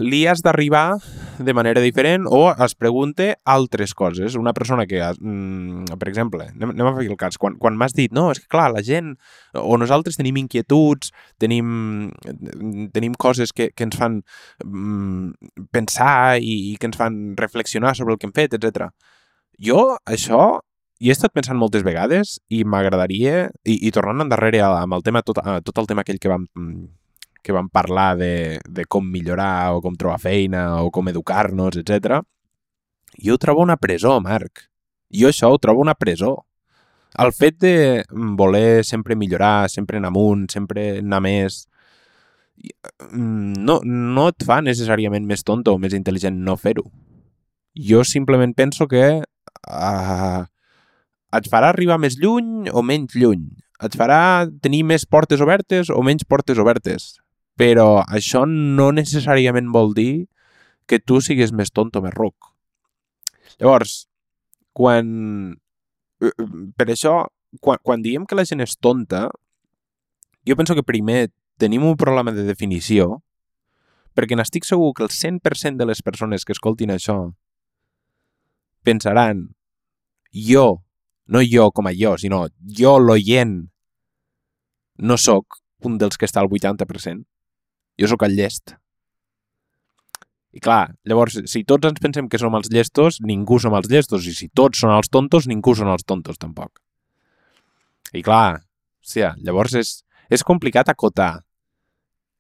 li 0.03 0.25
has 0.27 0.43
d'arribar 0.43 0.97
de 1.39 1.55
manera 1.55 1.81
diferent 1.81 2.27
o 2.31 2.53
es 2.53 2.75
pregunte 2.75 3.37
altres 3.45 3.95
coses. 3.95 4.35
Una 4.37 4.53
persona 4.53 4.87
que, 4.87 5.01
mm, 5.01 5.97
per 5.99 6.09
exemple, 6.09 6.49
anem, 6.49 6.87
a 6.87 6.95
fer 6.97 7.07
el 7.11 7.17
cas, 7.17 7.39
quan, 7.39 7.57
quan 7.57 7.77
m'has 7.77 7.95
dit, 7.95 8.13
no, 8.13 8.31
és 8.31 8.41
que 8.41 8.49
clar, 8.49 8.71
la 8.73 8.83
gent, 8.83 9.17
o 9.55 9.77
nosaltres 9.77 10.17
tenim 10.17 10.37
inquietuds, 10.37 11.13
tenim, 11.39 12.13
tenim 12.93 13.15
coses 13.15 13.53
que, 13.53 13.71
que 13.75 13.85
ens 13.85 13.97
fan 13.97 14.23
mm, 14.65 15.33
pensar 15.73 16.39
i, 16.39 16.73
i 16.73 16.77
que 16.77 16.87
ens 16.87 16.97
fan 16.97 17.37
reflexionar 17.37 17.97
sobre 17.97 18.15
el 18.15 18.19
que 18.19 18.27
hem 18.27 18.37
fet, 18.37 18.55
etc. 18.55 18.91
Jo, 19.59 19.97
això, 20.07 20.61
hi 21.01 21.11
he 21.11 21.15
estat 21.15 21.33
pensant 21.35 21.59
moltes 21.59 21.83
vegades 21.85 22.39
i 22.49 22.65
m'agradaria, 22.65 23.51
i, 23.65 23.79
i 23.89 23.91
tornant 23.91 24.25
endarrere 24.25 24.63
amb 24.65 24.95
el 24.95 25.03
tema, 25.03 25.23
tot, 25.23 25.41
tot 25.65 25.79
el 25.83 25.89
tema 25.91 26.05
aquell 26.05 26.21
que 26.23 26.31
vam, 26.33 26.47
que 27.45 27.53
vam 27.53 27.69
parlar 27.69 28.15
de, 28.17 28.59
de 28.65 28.87
com 28.89 29.05
millorar 29.05 29.77
o 29.77 29.83
com 29.85 29.95
trobar 30.01 30.19
feina 30.23 30.65
o 30.83 30.91
com 30.91 31.11
educar-nos, 31.13 31.77
etc. 31.77 32.23
jo 33.21 33.37
ho 33.37 33.39
trobo 33.39 33.63
una 33.63 33.77
presó, 33.77 34.17
Marc. 34.21 34.67
Jo 35.13 35.29
això 35.29 35.53
ho 35.53 35.61
trobo 35.61 35.85
una 35.85 35.95
presó. 35.95 36.39
El 37.21 37.31
fet 37.37 37.61
de 37.63 37.75
voler 38.41 38.83
sempre 38.83 39.15
millorar, 39.15 39.69
sempre 39.71 40.01
anar 40.01 40.11
amunt, 40.11 40.49
sempre 40.51 40.99
anar 40.99 41.21
més, 41.23 41.61
no, 43.13 43.81
no 43.85 44.29
et 44.31 44.47
fa 44.47 44.61
necessàriament 44.65 45.27
més 45.27 45.45
tonto 45.47 45.75
o 45.75 45.81
més 45.81 45.95
intel·ligent 45.97 46.41
no 46.47 46.57
fer-ho. 46.57 46.85
Jo 47.75 48.05
simplement 48.07 48.55
penso 48.55 48.87
que 48.91 49.05
uh, 49.21 50.45
et 51.35 51.51
farà 51.51 51.73
arribar 51.73 51.99
més 51.99 52.19
lluny 52.21 52.71
o 52.71 52.83
menys 52.83 53.17
lluny. 53.19 53.49
Et 53.85 53.97
farà 53.99 54.47
tenir 54.63 54.85
més 54.87 55.05
portes 55.05 55.43
obertes 55.43 55.91
o 55.91 56.01
menys 56.07 56.25
portes 56.25 56.61
obertes. 56.63 57.15
Però 57.61 58.03
això 58.03 58.45
no 58.49 58.91
necessàriament 58.95 59.71
vol 59.75 59.95
dir 59.95 60.27
que 60.91 60.99
tu 60.99 61.21
siguis 61.23 61.53
més 61.55 61.71
tonto 61.73 62.01
o 62.01 62.05
més 62.05 62.15
ruc. 62.15 62.51
Llavors, 63.61 64.05
quan... 64.75 65.55
Eh, 66.21 66.35
per 66.77 66.89
això, 66.91 67.15
quan, 67.61 67.81
quan 67.83 68.03
diem 68.03 68.27
que 68.27 68.37
la 68.37 68.47
gent 68.49 68.65
és 68.65 68.77
tonta, 68.77 69.29
jo 70.45 70.57
penso 70.59 70.75
que 70.75 70.87
primer 70.87 71.29
tenim 71.63 71.87
un 71.87 71.97
problema 71.97 72.35
de 72.35 72.45
definició, 72.45 73.23
perquè 74.15 74.37
n'estic 74.39 74.67
segur 74.67 74.93
que 74.95 75.07
el 75.07 75.13
100% 75.15 75.79
de 75.79 75.87
les 75.87 76.03
persones 76.03 76.45
que 76.45 76.55
escoltin 76.55 76.93
això 76.95 77.19
pensaran 78.85 79.49
jo 80.35 80.85
no 81.27 81.41
jo 81.41 81.71
com 81.73 81.89
a 81.89 81.95
jo, 81.97 82.17
sinó 82.21 82.45
jo, 82.79 82.99
l'oient, 83.01 83.55
no 84.99 85.17
sóc 85.17 85.63
un 85.85 85.97
dels 85.99 86.19
que 86.21 86.29
està 86.29 86.43
al 86.43 86.51
80%. 86.51 87.25
Jo 88.01 88.11
sóc 88.11 88.25
el 88.27 88.35
llest. 88.39 88.75
I 90.55 90.63
clar, 90.63 90.95
llavors, 91.07 91.41
si 91.51 91.65
tots 91.67 91.89
ens 91.89 91.99
pensem 92.03 92.29
que 92.31 92.39
som 92.39 92.55
els 92.55 92.71
llestos, 92.71 93.19
ningú 93.27 93.59
som 93.63 93.75
els 93.75 93.91
llestos. 93.91 94.27
I 94.31 94.35
si 94.37 94.49
tots 94.55 94.85
són 94.85 94.95
els 94.95 95.11
tontos, 95.11 95.49
ningú 95.51 95.75
són 95.75 95.91
els 95.91 96.07
tontos, 96.07 96.39
tampoc. 96.39 96.79
I 98.15 98.23
clar, 98.23 98.63
hòstia, 99.03 99.35
llavors 99.43 99.75
és, 99.81 99.97
és 100.31 100.47
complicat 100.47 100.93
acotar 100.93 101.43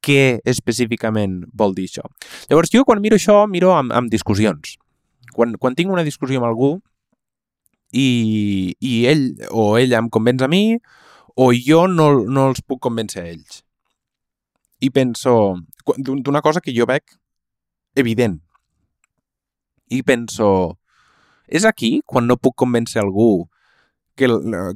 què 0.05 0.39
específicament 0.47 1.43
vol 1.57 1.75
dir 1.75 1.89
això. 1.89 2.07
Llavors, 2.51 2.71
jo 2.71 2.85
quan 2.87 3.03
miro 3.03 3.19
això, 3.19 3.41
miro 3.51 3.73
amb, 3.75 3.91
amb 3.97 4.13
discussions. 4.13 4.77
Quan, 5.35 5.57
quan 5.59 5.75
tinc 5.75 5.91
una 5.91 6.05
discussió 6.07 6.39
amb 6.39 6.47
algú, 6.47 6.77
i, 7.95 8.75
i 8.79 8.95
ell 9.11 9.27
o 9.51 9.75
ella 9.79 10.01
em 10.03 10.11
convenç 10.13 10.43
a 10.43 10.51
mi 10.51 10.65
o 11.39 11.51
jo 11.55 11.87
no, 11.91 12.09
no 12.27 12.49
els 12.51 12.63
puc 12.63 12.83
convèncer 12.83 13.23
a 13.23 13.29
ells. 13.31 13.63
I 14.81 14.91
penso 14.91 15.57
d'una 15.99 16.43
cosa 16.43 16.61
que 16.61 16.75
jo 16.77 16.87
veig 16.87 17.05
evident. 17.95 18.41
I 19.91 20.03
penso, 20.03 20.79
és 21.47 21.65
aquí 21.65 22.01
quan 22.07 22.27
no 22.27 22.37
puc 22.41 22.57
convèncer 22.57 23.03
algú 23.03 23.47
que, 24.17 24.29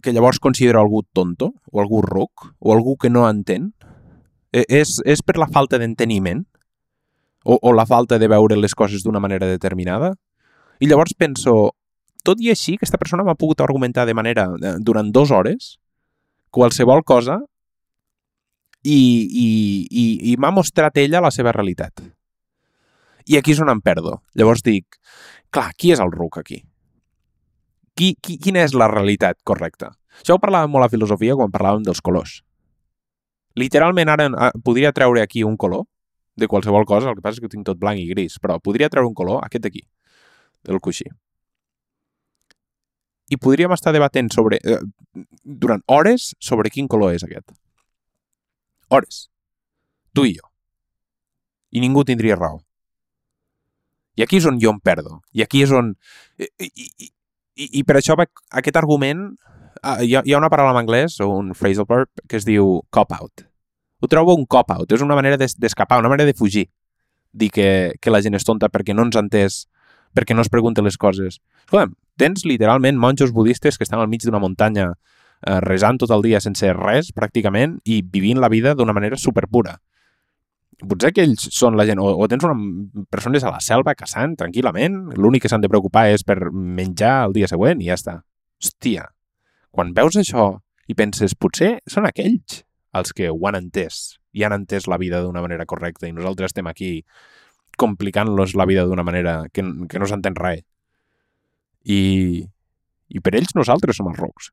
que 0.03 0.13
llavors 0.13 0.39
considero 0.39 0.81
algú 0.81 1.03
tonto 1.13 1.55
o 1.73 1.81
algú 1.81 2.03
ruc 2.03 2.53
o 2.59 2.73
algú 2.73 2.97
que 2.97 3.11
no 3.11 3.29
entén? 3.29 3.73
E, 4.53 4.65
és, 4.69 4.99
és 5.05 5.23
per 5.23 5.39
la 5.39 5.49
falta 5.51 5.79
d'enteniment? 5.79 6.45
O, 7.45 7.59
o 7.63 7.73
la 7.73 7.87
falta 7.87 8.19
de 8.19 8.29
veure 8.29 8.59
les 8.59 8.75
coses 8.75 9.05
d'una 9.05 9.23
manera 9.23 9.47
determinada? 9.47 10.15
I 10.81 10.89
llavors 10.91 11.15
penso, 11.19 11.73
tot 12.27 12.41
i 12.43 12.51
així, 12.53 12.77
aquesta 12.77 12.99
persona 13.01 13.25
m'ha 13.27 13.39
pogut 13.39 13.61
argumentar 13.65 14.07
de 14.07 14.15
manera, 14.15 14.49
eh, 14.63 14.75
durant 14.85 15.11
dues 15.15 15.33
hores, 15.35 15.77
qualsevol 16.51 17.05
cosa 17.05 17.41
i, 18.85 18.99
i, 19.27 19.49
i, 19.91 20.05
i 20.33 20.37
m'ha 20.39 20.53
mostrat 20.55 20.97
ella 21.01 21.23
la 21.25 21.33
seva 21.35 21.53
realitat. 21.53 22.03
I 23.29 23.37
aquí 23.37 23.53
és 23.53 23.61
on 23.61 23.71
em 23.73 23.81
perdo. 23.85 24.19
Llavors 24.39 24.63
dic, 24.65 24.97
clar, 25.53 25.71
qui 25.77 25.93
és 25.93 26.01
el 26.01 26.13
ruc 26.15 26.39
aquí? 26.41 26.63
Qui, 27.99 28.15
qui, 28.23 28.39
quina 28.41 28.63
és 28.65 28.77
la 28.79 28.89
realitat 28.89 29.41
correcta? 29.45 29.93
Això 30.23 30.37
ho 30.37 30.43
parlàvem 30.43 30.71
molt 30.73 30.87
a 30.87 30.93
filosofia 30.93 31.37
quan 31.37 31.53
parlàvem 31.53 31.85
dels 31.87 32.01
colors. 32.05 32.39
Literalment 33.59 34.11
ara 34.13 34.29
eh, 34.29 34.51
podria 34.65 34.95
treure 34.95 35.23
aquí 35.23 35.43
un 35.45 35.57
color 35.59 35.85
de 36.39 36.47
qualsevol 36.47 36.87
cosa, 36.87 37.11
el 37.11 37.19
que 37.19 37.25
passa 37.25 37.39
és 37.39 37.43
que 37.43 37.51
ho 37.51 37.53
tinc 37.53 37.67
tot 37.67 37.79
blanc 37.83 37.99
i 37.99 38.07
gris, 38.07 38.39
però 38.39 38.61
podria 38.63 38.89
treure 38.89 39.11
un 39.11 39.17
color, 39.19 39.43
aquest 39.43 39.65
d'aquí, 39.65 39.83
del 40.65 40.79
coixí. 40.81 41.09
I 43.29 43.37
podríem 43.37 43.75
estar 43.75 43.93
debatent 43.93 44.31
sobre, 44.33 44.61
eh, 44.63 44.79
durant 45.43 45.83
hores 45.87 46.31
sobre 46.39 46.71
quin 46.71 46.87
color 46.89 47.19
és 47.19 47.27
aquest. 47.27 47.51
Hores. 48.89 49.29
Tu 50.13 50.29
i 50.31 50.35
jo. 50.39 50.49
I 51.71 51.83
ningú 51.85 52.05
tindria 52.09 52.39
raó. 52.39 52.63
I 54.19 54.25
aquí 54.25 54.41
és 54.41 54.47
on 54.51 54.59
jo 54.59 54.73
em 54.75 54.81
perdo. 54.81 55.21
I 55.33 55.45
aquí 55.45 55.63
és 55.63 55.75
on... 55.75 55.93
I, 56.39 56.49
i, 56.67 56.89
i, 57.07 57.69
i 57.81 57.85
per 57.85 58.01
això 58.01 58.17
aquest 58.19 58.81
argument... 58.81 59.31
Ah, 59.79 60.01
hi, 60.03 60.17
ha, 60.19 60.25
hi 60.27 60.33
ha 60.35 60.41
una 60.41 60.51
paraula 60.51 60.73
en 60.75 60.81
anglès, 60.81 61.21
o 61.23 61.29
un 61.31 61.53
phrasal 61.55 61.87
verb, 61.87 62.11
que 62.27 62.41
es 62.41 62.49
diu 62.49 62.81
cop-out 62.91 63.45
ho 64.01 64.07
trobo 64.07 64.35
un 64.35 64.47
cop-out, 64.47 64.93
és 64.93 65.03
una 65.03 65.17
manera 65.19 65.39
d'escapar, 65.39 65.99
una 65.99 66.11
manera 66.11 66.27
de 66.27 66.35
fugir. 66.35 66.69
Dir 67.33 67.51
que, 67.51 67.95
que 68.01 68.11
la 68.11 68.23
gent 68.23 68.39
és 68.39 68.47
tonta 68.47 68.71
perquè 68.71 68.95
no 68.95 69.05
ens 69.07 69.19
ha 69.19 69.23
entès, 69.25 69.65
perquè 70.15 70.37
no 70.37 70.45
es 70.45 70.51
pregunta 70.53 70.85
les 70.87 70.97
coses. 70.97 71.41
Escolta, 71.67 71.91
tens 72.19 72.47
literalment 72.47 72.99
monjos 72.99 73.35
budistes 73.35 73.79
que 73.79 73.85
estan 73.87 74.01
al 74.01 74.09
mig 74.09 74.23
d'una 74.25 74.41
muntanya 74.43 74.93
eh, 75.47 75.61
resant 75.65 76.01
tot 76.03 76.13
el 76.15 76.25
dia 76.25 76.41
sense 76.41 76.73
res, 76.77 77.13
pràcticament, 77.15 77.79
i 77.85 78.03
vivint 78.03 78.41
la 78.41 78.51
vida 78.53 78.75
d'una 78.75 78.97
manera 78.97 79.19
superpura. 79.21 79.79
Potser 80.79 81.11
que 81.11 81.25
ells 81.27 81.49
són 81.55 81.75
la 81.79 81.87
gent, 81.89 81.99
o, 81.99 82.13
o 82.15 82.29
tens 82.31 82.45
una, 82.47 82.55
persones 83.11 83.43
a 83.43 83.51
la 83.51 83.63
selva 83.65 83.97
caçant 83.99 84.37
tranquil·lament, 84.39 85.01
l'únic 85.19 85.45
que 85.45 85.51
s'han 85.51 85.65
de 85.65 85.71
preocupar 85.71 86.07
és 86.13 86.23
per 86.27 86.39
menjar 86.53 87.25
el 87.27 87.35
dia 87.35 87.51
següent 87.51 87.83
i 87.83 87.91
ja 87.91 87.99
està. 87.99 88.21
Hòstia, 88.63 89.09
quan 89.75 89.91
veus 89.95 90.19
això 90.19 90.53
i 90.89 90.95
penses, 90.99 91.35
potser 91.35 91.79
són 91.91 92.07
aquells 92.09 92.63
els 92.99 93.13
que 93.13 93.29
ho 93.31 93.39
han 93.49 93.59
entès 93.59 94.19
i 94.33 94.45
han 94.47 94.55
entès 94.55 94.87
la 94.89 94.99
vida 95.01 95.21
d'una 95.23 95.43
manera 95.45 95.67
correcta 95.67 96.09
i 96.09 96.15
nosaltres 96.15 96.53
estem 96.53 96.67
aquí 96.71 97.03
complicant-los 97.79 98.55
la 98.59 98.67
vida 98.67 98.85
d'una 98.87 99.05
manera 99.07 99.45
que, 99.53 99.63
que 99.63 100.01
no 100.01 100.09
s'entén 100.11 100.39
res. 100.39 100.65
I, 101.85 102.01
I 103.09 103.21
per 103.23 103.35
ells 103.39 103.55
nosaltres 103.55 104.01
som 104.01 104.11
els 104.11 104.19
rocs. 104.19 104.51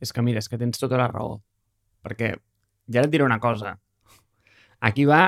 És 0.00 0.12
que 0.14 0.22
mira, 0.22 0.42
és 0.42 0.48
que 0.48 0.58
tens 0.60 0.80
tota 0.80 0.98
la 1.00 1.08
raó. 1.10 1.38
Perquè 2.04 2.34
ja 2.92 3.04
et 3.04 3.10
diré 3.12 3.26
una 3.26 3.40
cosa. 3.42 3.76
Aquí 4.80 5.04
va 5.08 5.26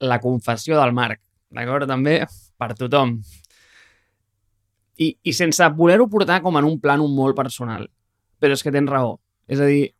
la 0.00 0.20
confessió 0.20 0.78
del 0.80 0.94
Marc, 0.96 1.20
d'acord? 1.52 1.88
També 1.88 2.22
per 2.56 2.72
tothom. 2.78 3.18
I, 4.96 5.10
i 5.28 5.32
sense 5.36 5.68
voler-ho 5.76 6.08
portar 6.08 6.40
com 6.44 6.56
en 6.56 6.64
un 6.64 6.80
plan 6.80 7.02
molt 7.12 7.36
personal. 7.36 7.84
Però 8.40 8.56
és 8.56 8.64
que 8.64 8.72
tens 8.72 8.88
raó. 8.88 9.18
És 9.46 9.60
a 9.60 9.68
dir, 9.68 9.92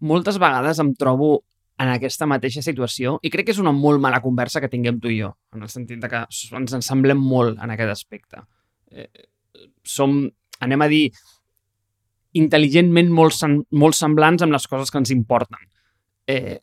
moltes 0.00 0.38
vegades 0.38 0.78
em 0.82 0.92
trobo 0.94 1.44
en 1.80 1.90
aquesta 1.92 2.26
mateixa 2.28 2.62
situació 2.64 3.16
i 3.24 3.30
crec 3.32 3.48
que 3.48 3.54
és 3.54 3.60
una 3.60 3.72
molt 3.76 4.00
mala 4.00 4.22
conversa 4.24 4.62
que 4.64 4.70
tinguem 4.72 5.00
tu 5.00 5.10
i 5.12 5.18
jo, 5.20 5.32
en 5.52 5.64
el 5.66 5.72
sentit 5.72 6.00
de 6.00 6.08
que 6.12 6.22
ens 6.24 6.76
ensemblem 6.78 7.20
molt 7.20 7.60
en 7.62 7.72
aquest 7.72 7.92
aspecte. 7.92 8.42
Eh, 8.90 9.08
som, 9.84 10.22
anem 10.64 10.84
a 10.84 10.88
dir, 10.92 11.04
intel·ligentment 12.36 13.10
molt, 13.12 13.42
molt 13.72 13.96
semblants 13.96 14.44
amb 14.44 14.56
les 14.56 14.66
coses 14.70 14.92
que 14.92 15.00
ens 15.02 15.12
importen. 15.14 15.60
Eh, 16.28 16.56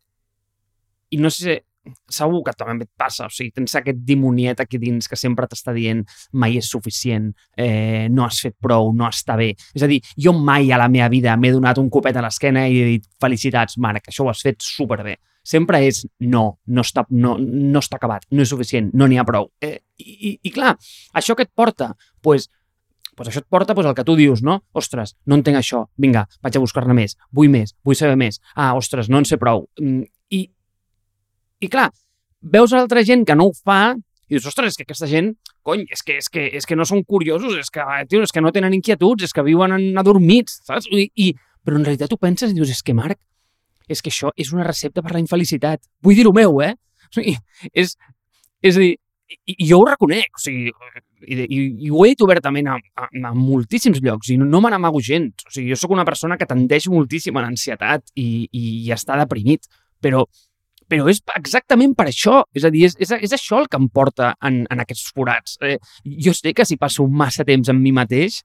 I 1.13 1.21
no 1.21 1.31
sé 1.33 1.61
segur 2.07 2.41
que 2.45 2.53
també 2.55 2.85
et 2.85 2.91
passa, 2.99 3.27
o 3.27 3.33
sigui, 3.33 3.51
tens 3.57 3.73
aquest 3.75 3.99
dimoniet 4.07 4.61
aquí 4.63 4.79
dins 4.79 5.09
que 5.09 5.17
sempre 5.19 5.47
t'està 5.49 5.73
dient 5.75 6.03
mai 6.39 6.57
és 6.59 6.69
suficient, 6.71 7.29
eh, 7.57 8.07
no 8.09 8.23
has 8.25 8.39
fet 8.45 8.55
prou, 8.61 8.93
no 8.95 9.07
està 9.09 9.35
bé. 9.39 9.51
És 9.75 9.83
a 9.83 9.89
dir, 9.91 9.99
jo 10.15 10.33
mai 10.33 10.71
a 10.71 10.79
la 10.79 10.87
meva 10.91 11.09
vida 11.11 11.35
m'he 11.37 11.51
donat 11.51 11.81
un 11.81 11.89
copet 11.91 12.15
a 12.15 12.23
l'esquena 12.23 12.67
i 12.67 12.79
he 12.79 12.89
dit 12.95 13.07
felicitats, 13.21 13.77
Marc, 13.77 14.07
això 14.07 14.25
ho 14.25 14.31
has 14.31 14.43
fet 14.45 14.63
superbé. 14.63 15.17
Sempre 15.43 15.81
és 15.83 16.05
no, 16.23 16.45
no 16.67 16.83
està, 16.85 17.03
no, 17.11 17.35
no 17.37 17.79
està 17.83 17.99
acabat, 17.99 18.23
no 18.31 18.45
és 18.45 18.51
suficient, 18.53 18.89
no 18.93 19.07
n'hi 19.07 19.19
ha 19.19 19.27
prou. 19.27 19.49
Eh, 19.59 19.77
i, 19.99 20.37
i, 20.39 20.51
clar, 20.55 20.77
això 21.13 21.35
que 21.35 21.43
et 21.43 21.51
porta? 21.51 21.91
Pues, 22.23 22.47
pues 23.15 23.29
això 23.29 23.43
et 23.43 23.49
porta 23.49 23.75
pues, 23.75 23.87
el 23.87 23.95
que 23.95 24.05
tu 24.07 24.15
dius, 24.19 24.43
no? 24.43 24.61
Ostres, 24.73 25.15
no 25.25 25.37
entenc 25.39 25.59
això, 25.59 25.85
vinga, 25.97 26.25
vaig 26.43 26.57
a 26.57 26.63
buscar-ne 26.63 26.95
més, 26.97 27.17
vull 27.31 27.51
més, 27.53 27.75
vull 27.85 27.97
saber 27.99 28.17
més. 28.19 28.39
Ah, 28.55 28.73
ostres, 28.77 29.09
no 29.09 29.21
en 29.21 29.29
sé 29.29 29.37
prou. 29.41 29.67
Mm, 29.79 30.07
I, 30.33 30.41
i 31.63 31.69
clar, 31.69 31.91
veus 32.41 32.73
altra 32.73 33.03
gent 33.05 33.25
que 33.27 33.37
no 33.37 33.49
ho 33.49 33.53
fa 33.55 33.95
i 34.29 34.37
dius, 34.37 34.47
ostres, 34.49 34.71
és 34.71 34.79
que 34.79 34.85
aquesta 34.87 35.07
gent, 35.09 35.33
cony, 35.67 35.83
és 35.93 36.01
que, 36.01 36.15
és 36.17 36.29
que, 36.31 36.45
és 36.57 36.65
que 36.65 36.77
no 36.79 36.87
són 36.89 37.03
curiosos, 37.05 37.57
és 37.59 37.69
que, 37.69 37.83
tio, 38.09 38.23
és 38.23 38.31
que 38.33 38.41
no 38.41 38.53
tenen 38.55 38.73
inquietuds, 38.73 39.27
és 39.27 39.35
que 39.35 39.43
viuen 39.45 39.75
en 39.75 39.99
adormits, 39.99 40.61
saps? 40.65 40.87
I, 40.89 41.09
i, 41.19 41.27
però 41.63 41.77
en 41.77 41.85
realitat 41.85 42.09
tu 42.09 42.17
penses 42.17 42.49
i 42.49 42.57
dius, 42.57 42.71
és 42.73 42.81
que, 42.81 42.95
Marc, 42.97 43.19
és 43.91 44.01
que 44.01 44.09
això 44.13 44.31
és 44.39 44.53
una 44.55 44.65
recepta 44.65 45.03
per 45.03 45.13
la 45.13 45.21
infelicitat. 45.21 45.83
Vull 46.01 46.17
dir-ho 46.17 46.31
meu, 46.35 46.61
eh? 46.63 46.73
O 47.11 47.17
sigui, 47.19 47.35
és, 47.75 47.93
és 48.63 48.79
a 48.79 48.81
dir, 48.81 48.95
jo 49.59 49.81
ho 49.81 49.89
reconec, 49.91 50.31
o 50.39 50.41
sigui, 50.41 50.71
i, 51.27 51.39
i, 51.43 51.59
i 51.87 51.91
ho 51.91 52.05
he 52.05 52.13
dit 52.13 52.23
obertament 52.25 52.69
a, 52.71 52.77
a, 52.99 53.09
a 53.09 53.33
moltíssims 53.35 54.01
llocs 54.03 54.31
i 54.33 54.39
no, 54.39 54.47
no 54.49 54.61
me 54.63 54.71
n'amago 54.73 55.01
gens. 55.03 55.45
O 55.47 55.53
sigui, 55.53 55.71
jo 55.73 55.79
sóc 55.79 55.95
una 55.95 56.07
persona 56.07 56.39
que 56.39 56.49
tendeix 56.49 56.89
moltíssim 56.91 57.37
a 57.37 57.45
l'ansietat 57.45 58.09
i, 58.15 58.47
i, 58.49 58.65
i 58.85 58.95
està 58.95 59.19
deprimit, 59.19 59.69
però 60.03 60.25
però 60.93 61.07
és 61.09 61.21
exactament 61.37 61.95
per 61.97 62.07
això. 62.09 62.41
És 62.55 62.65
a 62.67 62.71
dir, 62.73 62.85
és, 62.89 62.95
és, 63.01 63.13
és 63.27 63.35
això 63.35 63.61
el 63.61 63.69
que 63.71 63.79
em 63.79 63.87
porta 63.93 64.33
en, 64.45 64.61
en 64.71 64.83
aquests 64.83 65.13
forats. 65.15 65.57
Eh, 65.65 65.77
jo 66.25 66.33
sé 66.35 66.53
que 66.55 66.67
si 66.67 66.77
passo 66.81 67.07
massa 67.07 67.45
temps 67.47 67.71
amb 67.71 67.81
mi 67.83 67.93
mateix, 67.95 68.41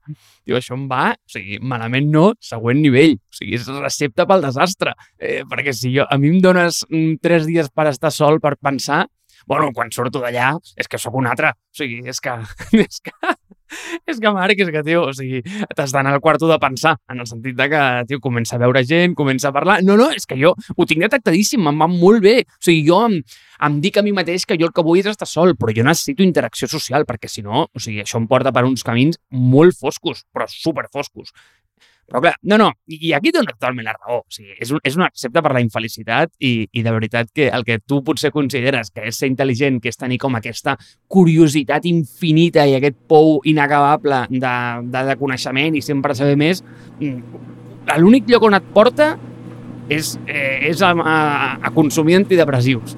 diu, 0.47 0.57
això 0.57 0.75
em 0.77 0.87
va, 0.89 1.11
o 1.13 1.33
sigui, 1.33 1.59
malament 1.61 2.09
no, 2.13 2.31
següent 2.43 2.81
nivell. 2.81 3.17
O 3.19 3.39
sigui, 3.39 3.59
és 3.59 3.69
recepta 3.79 4.27
pel 4.29 4.45
desastre. 4.45 4.95
Eh, 5.19 5.41
perquè 5.49 5.75
si 5.75 5.93
jo, 5.95 6.07
a 6.09 6.19
mi 6.21 6.33
em 6.33 6.41
dones 6.43 6.83
mm, 6.89 7.19
tres 7.23 7.47
dies 7.49 7.71
per 7.75 7.89
estar 7.91 8.13
sol, 8.15 8.41
per 8.43 8.55
pensar, 8.57 9.05
bueno, 9.47 9.71
quan 9.75 9.91
surto 9.95 10.23
d'allà 10.23 10.55
és 10.75 10.87
que 10.87 11.01
sóc 11.01 11.15
un 11.19 11.29
altre. 11.29 11.53
O 11.53 11.81
sigui, 11.81 12.01
és 12.09 12.19
que, 12.23 12.35
és 12.85 12.99
que 13.03 13.35
és 14.09 14.19
que, 14.19 14.31
Marc, 14.33 14.59
és 14.59 14.71
que, 14.73 14.81
tio, 14.85 15.03
o 15.09 15.13
sigui, 15.15 15.41
t'has 15.77 15.93
d'anar 15.93 16.15
al 16.15 16.23
quarto 16.23 16.49
de 16.49 16.57
pensar, 16.61 16.95
en 17.11 17.21
el 17.21 17.27
sentit 17.29 17.57
de 17.57 17.67
que, 17.71 17.83
tio, 18.09 18.21
comença 18.23 18.57
a 18.57 18.61
veure 18.63 18.83
gent, 18.87 19.15
comença 19.17 19.49
a 19.49 19.55
parlar... 19.55 19.79
No, 19.85 19.97
no, 19.99 20.09
és 20.15 20.25
que 20.29 20.37
jo 20.39 20.55
ho 20.55 20.87
tinc 20.89 21.05
detectadíssim, 21.05 21.67
em 21.69 21.83
va 21.83 21.89
molt 21.91 22.23
bé. 22.25 22.35
O 22.43 22.65
sigui, 22.65 22.81
jo 22.87 23.01
em, 23.07 23.19
em 23.67 23.79
dic 23.83 23.99
a 23.99 24.05
mi 24.05 24.13
mateix 24.15 24.47
que 24.49 24.57
jo 24.59 24.69
el 24.69 24.75
que 24.75 24.85
vull 24.85 25.01
és 25.01 25.11
estar 25.11 25.29
sol, 25.29 25.55
però 25.59 25.75
jo 25.75 25.85
necessito 25.87 26.25
interacció 26.25 26.69
social, 26.71 27.05
perquè 27.09 27.29
si 27.31 27.45
no, 27.45 27.67
o 27.67 27.83
sigui, 27.83 28.01
això 28.05 28.21
em 28.21 28.27
porta 28.31 28.53
per 28.55 28.65
uns 28.67 28.85
camins 28.87 29.21
molt 29.29 29.77
foscos, 29.77 30.25
però 30.33 30.49
super 30.49 30.87
foscos. 30.93 31.33
Però 32.09 32.21
clar, 32.23 32.33
no, 32.49 32.57
no, 32.57 32.69
i 32.89 33.11
aquí 33.13 33.31
tens 33.33 33.51
totalment 33.51 33.85
la 33.85 33.93
raó. 33.93 34.23
O 34.23 34.33
sigui, 34.33 34.55
és, 34.57 34.71
un, 34.73 34.81
és 34.83 34.97
una 34.97 35.09
recepta 35.11 35.43
per 35.45 35.53
la 35.53 35.61
infelicitat 35.61 36.31
i, 36.41 36.65
i 36.73 36.83
de 36.85 36.93
veritat 36.95 37.29
que 37.35 37.49
el 37.53 37.65
que 37.67 37.77
tu 37.85 38.01
potser 38.05 38.31
consideres 38.33 38.89
que 38.95 39.05
és 39.11 39.19
ser 39.21 39.29
intel·ligent, 39.29 39.77
que 39.83 39.93
és 39.93 39.99
tenir 39.99 40.17
com 40.21 40.37
aquesta 40.39 40.75
curiositat 41.11 41.85
infinita 41.89 42.65
i 42.65 42.75
aquest 42.79 42.97
pou 43.09 43.37
inacabable 43.49 44.23
de, 44.31 44.55
de, 44.89 45.03
de 45.11 45.17
coneixement 45.21 45.77
i 45.77 45.83
sempre 45.85 46.17
saber 46.17 46.37
més, 46.39 46.63
mm, 46.97 47.45
l'únic 48.01 48.29
lloc 48.29 48.49
on 48.49 48.57
et 48.57 48.73
porta 48.73 49.11
és, 49.89 50.15
eh, 50.25 50.69
és 50.69 50.81
a, 50.85 50.93
a, 50.93 51.19
a 51.61 51.73
consumir 51.75 52.17
antidepressius. 52.17 52.97